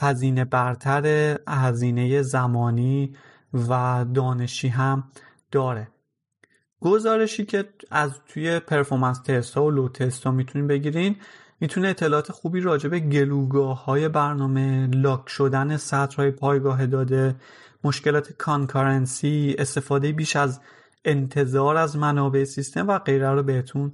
هزینه 0.00 0.44
برتر 0.44 1.36
هزینه 1.48 2.22
زمانی 2.22 3.16
و 3.52 4.04
دانشی 4.14 4.68
هم 4.68 5.04
داره. 5.50 5.88
گزارشی 6.80 7.44
که 7.44 7.68
از 7.90 8.10
توی 8.28 8.58
performance 8.58 9.18
test 9.18 9.54
ها 9.54 9.64
و 9.64 9.70
load 9.70 9.88
test 9.88 10.24
ها 10.24 10.30
می‌تونین 10.30 10.66
بگیرین 10.66 11.16
می‌تونه 11.60 11.88
اطلاعات 11.88 12.32
خوبی 12.32 12.60
راجع 12.60 12.88
به 12.88 13.00
گلوگاه 13.00 13.84
های 13.84 14.08
برنامه 14.08 14.86
lock 14.86 15.28
شدن 15.28 15.76
سطر 15.76 16.16
های 16.16 16.30
پایگاه 16.30 16.86
داده 16.86 17.34
مشکلات 17.84 18.32
concurrency 18.32 19.56
استفاده 19.58 20.12
بیش 20.12 20.36
از 20.36 20.60
انتظار 21.04 21.76
از 21.76 21.96
منابع 21.96 22.44
سیستم 22.44 22.88
و 22.88 22.98
غیره 22.98 23.30
رو 23.30 23.42
بهتون 23.42 23.92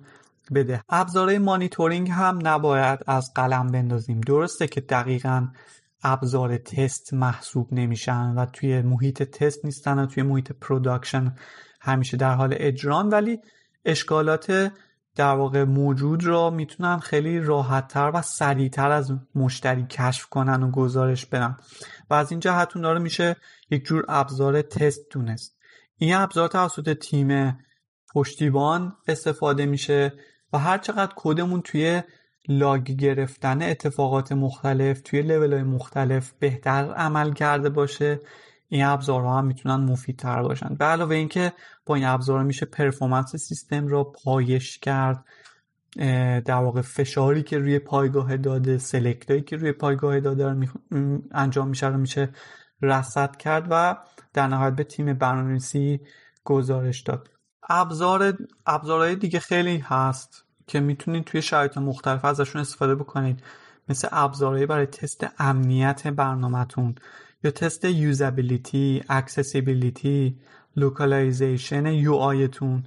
بده. 0.55 0.83
ابزارهای 0.89 1.39
مانیتورینگ 1.39 2.11
هم 2.11 2.39
نباید 2.43 2.99
از 3.07 3.35
قلم 3.35 3.67
بندازیم. 3.67 4.21
درسته 4.21 4.67
که 4.67 4.81
دقیقا 4.81 5.49
ابزار 6.03 6.57
تست 6.57 7.15
محسوب 7.15 7.73
نمیشن 7.73 8.35
و 8.35 8.47
توی 8.47 8.83
محیط 8.83 9.23
تست 9.23 9.65
نیستن 9.65 9.99
و 9.99 10.07
توی 10.07 10.23
محیط 10.23 10.53
production 10.53 11.35
همیشه 11.85 12.17
در 12.17 12.35
حال 12.35 12.55
اجران 12.59 13.09
ولی 13.09 13.39
اشکالات 13.85 14.73
در 15.17 15.35
واقع 15.35 15.65
موجود 15.65 16.27
را 16.27 16.51
می‌تونن 16.51 16.99
خیلی 16.99 17.41
راحتتر 17.41 18.11
و 18.15 18.23
سریعتر 18.23 18.91
از 18.91 19.13
مشتری 19.35 19.87
کشف 19.87 20.27
کنن 20.27 20.63
و 20.63 20.71
گزارش 20.71 21.27
بدن. 21.27 21.57
و 22.11 22.15
از 22.15 22.31
این 22.31 22.41
جهت 22.41 22.79
داره 22.79 22.99
میشه 22.99 23.37
یک 23.71 23.85
جور 23.85 24.05
ابزار 24.09 24.63
تست 24.63 25.01
دونست. 25.11 25.57
این 25.99 26.15
ابزار 26.15 26.49
توسط 26.49 26.99
تیم 26.99 27.59
پشتیبان 28.15 28.97
استفاده 29.09 29.67
میشه 29.67 30.13
و 30.53 30.59
هر 30.59 30.79
چقدر 30.79 31.13
کدمون 31.17 31.63
توی 31.63 32.03
لاگ 32.49 32.85
گرفتن 32.85 33.63
اتفاقات 33.63 34.33
مختلف 34.33 35.01
توی 35.01 35.23
لیول 35.23 35.53
های 35.53 35.63
مختلف 35.63 36.33
بهتر 36.39 36.95
عمل 36.95 37.33
کرده 37.33 37.69
باشه 37.69 38.21
این 38.69 38.85
ابزارها 38.85 39.39
هم 39.39 39.45
می‌تونن 39.45 39.77
مفیدتر 39.77 40.43
باشن. 40.43 40.75
به 40.75 40.85
علاوه 40.85 41.15
اینکه 41.15 41.53
با 41.87 41.95
این 41.95 42.05
ابزارها 42.05 42.45
میشه 42.45 42.67
پرفورمنس 42.67 43.37
سیستم 43.37 43.87
را 43.89 44.05
پایش 44.05 44.79
کرد. 44.79 45.25
در 46.45 46.55
واقع 46.55 46.81
فشاری 46.81 47.43
که 47.43 47.59
روی 47.59 47.79
پایگاه 47.79 48.37
داده 48.37 48.79
سلکتایی 48.79 49.41
که 49.43 49.57
روی 49.57 49.73
پایگاه 49.73 50.21
داده 50.21 50.57
انجام 51.33 51.69
میشه 51.69 51.87
رو 51.87 51.99
میشه 51.99 52.29
رصد 52.83 53.37
کرد 53.37 53.67
و 53.71 53.97
در 54.33 54.47
نهایت 54.47 54.75
به 54.75 54.85
تیم 54.85 55.15
برنامه‌نویسی 55.15 56.01
گزارش 56.45 57.01
داد. 57.01 57.31
ابزار 57.69 58.37
ابزارهای 58.67 59.17
دیگه 59.17 59.41
خیلی 59.41 59.79
هست 59.79 60.45
که 60.67 60.81
می‌تونید 60.81 61.25
توی 61.25 61.43
شرایط 61.43 61.79
مختلف 61.79 62.25
ازشون 62.25 62.61
استفاده 62.61 62.95
بکنید. 62.95 63.43
مثل 63.89 64.09
ابزارهایی 64.13 64.67
برای 64.67 64.87
تست 64.87 65.27
امنیت 65.39 66.07
برنامهتون 66.07 66.95
یا 67.45 67.51
تست 67.51 67.85
usability 67.85 69.05
accessibility 69.09 70.41
localization 70.77 71.87
UI 71.87 72.15
تون 72.15 72.83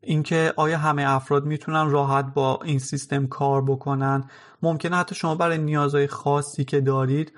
اینکه 0.00 0.52
آیا 0.56 0.78
همه 0.78 1.04
افراد 1.06 1.44
می‌تونن 1.44 1.90
راحت 1.90 2.34
با 2.34 2.60
این 2.64 2.78
سیستم 2.78 3.26
کار 3.26 3.62
بکنن؟ 3.62 4.24
ممکنه 4.62 4.96
حتی 4.96 5.14
شما 5.14 5.34
برای 5.34 5.58
نیازهای 5.58 6.06
خاصی 6.06 6.64
که 6.64 6.80
دارید 6.80 7.32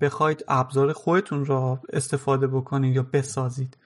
بخواید 0.00 0.44
ابزار 0.48 0.92
خودتون 0.92 1.46
را 1.46 1.80
استفاده 1.92 2.46
بکنید 2.46 2.96
یا 2.96 3.06
بسازید. 3.12 3.76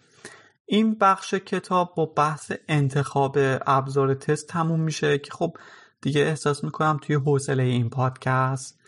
این 0.67 0.95
بخش 0.95 1.35
کتاب 1.35 1.95
با 1.97 2.07
بحث 2.07 2.53
انتخاب 2.69 3.39
ابزار 3.67 4.15
تست 4.15 4.49
تموم 4.49 4.81
میشه 4.81 5.19
که 5.19 5.31
خب 5.31 5.57
دیگه 6.01 6.21
احساس 6.21 6.65
می‌کنم 6.65 6.99
توی 7.03 7.17
حوصله 7.17 7.63
این 7.63 7.91
پادکست 7.91 8.79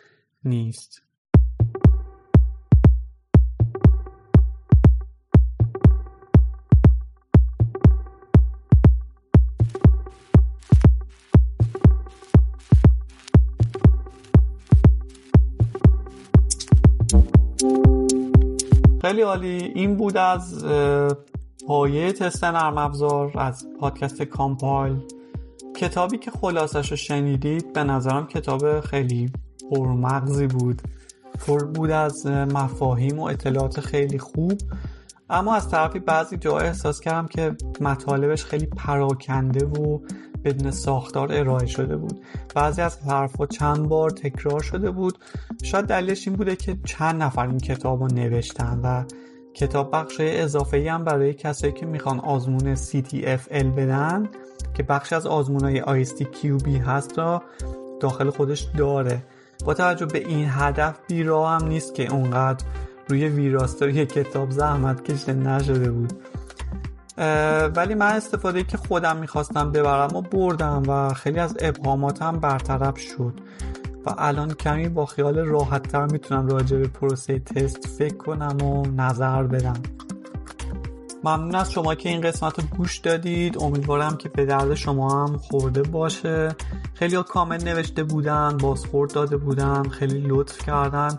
نیست. 0.44 1.03
خیلی 19.04 19.22
عالی. 19.22 19.72
این 19.74 19.96
بود 19.96 20.16
از 20.16 20.64
پایه 21.66 22.12
تست 22.12 22.44
نرم 22.44 22.78
افزار 22.78 23.32
از 23.38 23.66
پادکست 23.80 24.22
کامپایل. 24.22 24.96
کتابی 25.76 26.18
که 26.18 26.30
خلاصش 26.30 26.90
رو 26.90 26.96
شنیدید 26.96 27.72
به 27.72 27.84
نظرم 27.84 28.26
کتاب 28.26 28.80
خیلی 28.80 29.32
پرمغزی 29.70 30.46
بود. 30.46 30.82
پر 31.46 31.64
بود 31.64 31.90
از 31.90 32.26
مفاهیم 32.26 33.18
و 33.18 33.22
اطلاعات 33.22 33.80
خیلی 33.80 34.18
خوب. 34.18 34.60
اما 35.30 35.54
از 35.54 35.68
طرفی 35.70 35.98
بعضی 35.98 36.36
جا 36.36 36.58
احساس 36.58 37.00
کردم 37.00 37.26
که 37.26 37.56
مطالبش 37.80 38.44
خیلی 38.44 38.66
پراکنده 38.66 39.66
و 39.66 39.98
بدون 40.44 40.70
ساختار 40.70 41.32
ارائه 41.32 41.66
شده 41.66 41.96
بود. 41.96 42.20
بعضی 42.54 42.82
از 42.82 42.98
حرفها 42.98 43.46
چند 43.46 43.88
بار 43.88 44.10
تکرار 44.10 44.62
شده 44.62 44.90
بود. 44.90 45.18
شاید 45.62 45.84
دلیلش 45.84 46.28
این 46.28 46.36
بوده 46.36 46.56
که 46.56 46.76
چند 46.84 47.22
نفر 47.22 47.46
این 47.48 47.58
کتاب 47.58 48.02
رو 48.02 48.08
نوشتن 48.08 48.80
و 48.82 49.04
کتاب 49.54 49.90
بخش 49.92 50.16
اضافه 50.20 50.90
هم 50.90 51.04
برای 51.04 51.34
کسایی 51.34 51.72
که 51.72 51.86
می‌خوان 51.86 52.20
آزمون 52.20 52.76
CTFL 52.76 53.64
بدن 53.64 54.28
که 54.74 54.82
بخش 54.82 55.12
از 55.12 55.26
آزمون 55.26 55.64
های 55.64 56.04
ISTQB 56.04 56.68
هست 56.68 57.18
را 57.18 57.42
داخل 58.00 58.30
خودش 58.30 58.68
داره. 58.78 59.22
با 59.64 59.74
توجه 59.74 60.06
به 60.06 60.18
این 60.18 60.46
هدف 60.50 60.98
بیرا 61.08 61.48
هم 61.48 61.68
نیست 61.68 61.94
که 61.94 62.12
اونقدر 62.12 62.64
روی 63.08 63.28
ویراستاری 63.28 64.06
کتاب 64.06 64.50
زحمت 64.50 65.04
کشته 65.04 65.32
نشده 65.32 65.90
بود. 65.90 66.12
ولی 67.76 67.94
من 67.94 68.12
استفاده 68.12 68.64
که 68.64 68.76
خودم 68.76 69.16
می‌خواستم 69.16 69.72
ببرم 69.72 70.16
و 70.16 70.20
بردم 70.20 70.82
و 70.88 71.14
خیلی 71.14 71.38
از 71.38 71.56
ابهاماتم 71.60 72.40
برطرف 72.40 72.98
شد. 72.98 73.40
و 74.06 74.14
الان 74.18 74.54
کمی 74.54 74.88
با 74.88 75.06
خیال 75.06 75.38
راحت 75.38 75.82
تر 75.88 76.06
می‌تونم 76.06 76.48
راجع 76.48 76.76
به 76.76 76.88
پروسه 76.88 77.38
تست 77.38 77.86
فکر 77.86 78.16
کنم 78.16 78.62
و 78.62 78.86
نظر 78.86 79.42
بدم. 79.42 79.82
ممنون 81.24 81.54
از 81.54 81.72
شما 81.72 81.94
که 81.94 82.08
این 82.08 82.20
قسمت 82.20 82.58
رو 82.58 82.64
گوش 82.76 82.98
دادید. 82.98 83.62
امیدوارم 83.62 84.16
که 84.16 84.28
به 84.28 84.44
درد 84.44 84.74
شما 84.74 85.24
هم 85.24 85.36
خورده 85.36 85.82
باشه. 85.82 86.48
خیلی 86.94 87.16
ها 87.16 87.22
کامل 87.22 87.64
نوشته 87.64 88.04
بودن 88.04 88.56
بازخورد 88.56 89.12
داده 89.12 89.36
بودن 89.36 89.82
خیلی 89.82 90.20
لطف 90.28 90.66
کردن. 90.66 91.18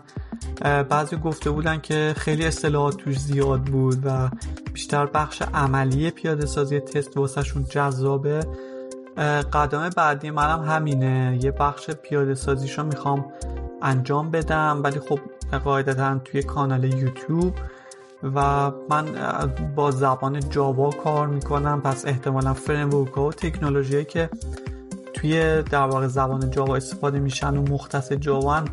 بعضی 0.62 1.16
گفته 1.16 1.50
بودن 1.50 1.80
که 1.80 2.14
خیلی 2.16 2.46
اصطلاحات 2.46 2.96
توش 2.96 3.18
زیاد 3.18 3.60
بود 3.62 4.06
و 4.06 4.28
بیشتر 4.72 5.06
بخش 5.06 5.42
عملی 5.42 6.10
پیاده 6.10 6.46
سازی 6.46 6.80
تست 6.80 7.16
واسهشون 7.16 7.64
جذابه. 7.64 8.46
قدم 9.52 9.90
بعدی 9.96 10.30
منم 10.30 10.62
همینه. 10.62 11.38
یه 11.42 11.50
بخش 11.50 11.90
پیاده 11.90 12.34
سازیشو 12.34 12.84
می‌خوام 12.84 13.24
انجام 13.82 14.30
بدم 14.30 14.80
ولی 14.84 15.00
خب 15.00 15.18
قاعدتا 15.64 16.18
توی 16.18 16.42
کانال 16.42 16.84
یوتیوب 16.84 17.54
و 18.34 18.70
من 18.90 19.06
با 19.76 19.90
زبان 19.90 20.40
جاوا 20.40 20.90
کار 20.90 21.26
می‌کنم. 21.26 21.80
پس 21.80 22.06
احتمالا 22.06 22.54
فریمورک 22.54 23.12
ها 23.12 23.26
و 23.26 23.32
تکنولوژی 23.32 24.04
که 24.04 24.30
توی 25.14 25.62
در 25.62 25.82
واقع 25.86 26.06
زبان 26.06 26.50
جاوا 26.50 26.76
استفاده 26.76 27.18
میشن 27.18 27.56
و 27.56 27.62
مختص 27.62 28.12
جاوان 28.12 28.68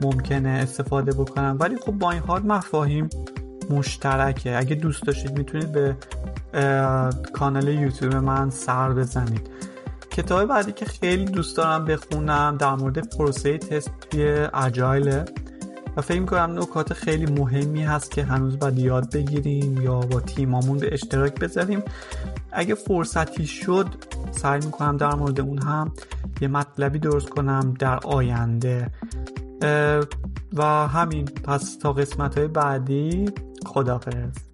ممکنه 0.00 0.48
استفاده 0.48 1.12
بکنم. 1.12 1.56
ولی 1.60 1.76
خب 1.76 1.92
با 1.92 2.10
این 2.10 2.22
حال 2.22 2.42
مفاهیم 2.42 3.08
مشترکه. 3.70 4.56
اگه 4.56 4.74
دوست 4.74 5.02
داشتید 5.02 5.38
می‌تونید 5.38 5.72
به 5.72 5.96
کانال 7.32 7.68
یوتیوب 7.68 8.14
من 8.14 8.50
سر 8.50 8.92
بزنید. 8.92 9.50
کتاب 10.10 10.48
بعدی 10.48 10.72
که 10.72 10.84
خیلی 10.84 11.24
دوست 11.24 11.56
دارم 11.56 11.84
بخونم 11.84 12.56
در 12.56 12.74
مورد 12.74 13.16
پروسه 13.16 13.58
تست 13.58 13.90
توی 14.10 14.46
اجایله 14.54 15.24
و 15.96 16.00
فکر 16.00 16.24
کنم 16.24 16.58
نکات 16.58 16.92
خیلی 16.92 17.26
مهمی 17.26 17.84
هست 17.84 18.10
که 18.10 18.24
هنوز 18.24 18.58
باید 18.58 18.78
یاد 18.78 19.14
بگیریم 19.14 19.82
یا 19.82 20.00
با 20.00 20.20
تیمامون 20.20 20.78
به 20.78 20.94
اشتراک 20.94 21.40
بذاریم. 21.40 21.82
اگه 22.52 22.74
فرصتی 22.74 23.46
شد 23.46 23.86
سعی 24.30 24.60
می‌کنم 24.64 24.96
در 24.96 25.14
مورد 25.14 25.40
اون 25.40 25.58
هم 25.58 25.92
یه 26.40 26.48
مطلبی 26.48 26.98
درست 26.98 27.28
کنم 27.28 27.74
در 27.78 27.98
آینده. 28.04 28.90
و 30.52 30.62
همین 30.88 31.24
پس 31.24 31.76
تا 31.76 31.92
قسمت 31.92 32.38
های 32.38 32.48
بعدی 32.48 33.30
خدافظ 33.66 34.45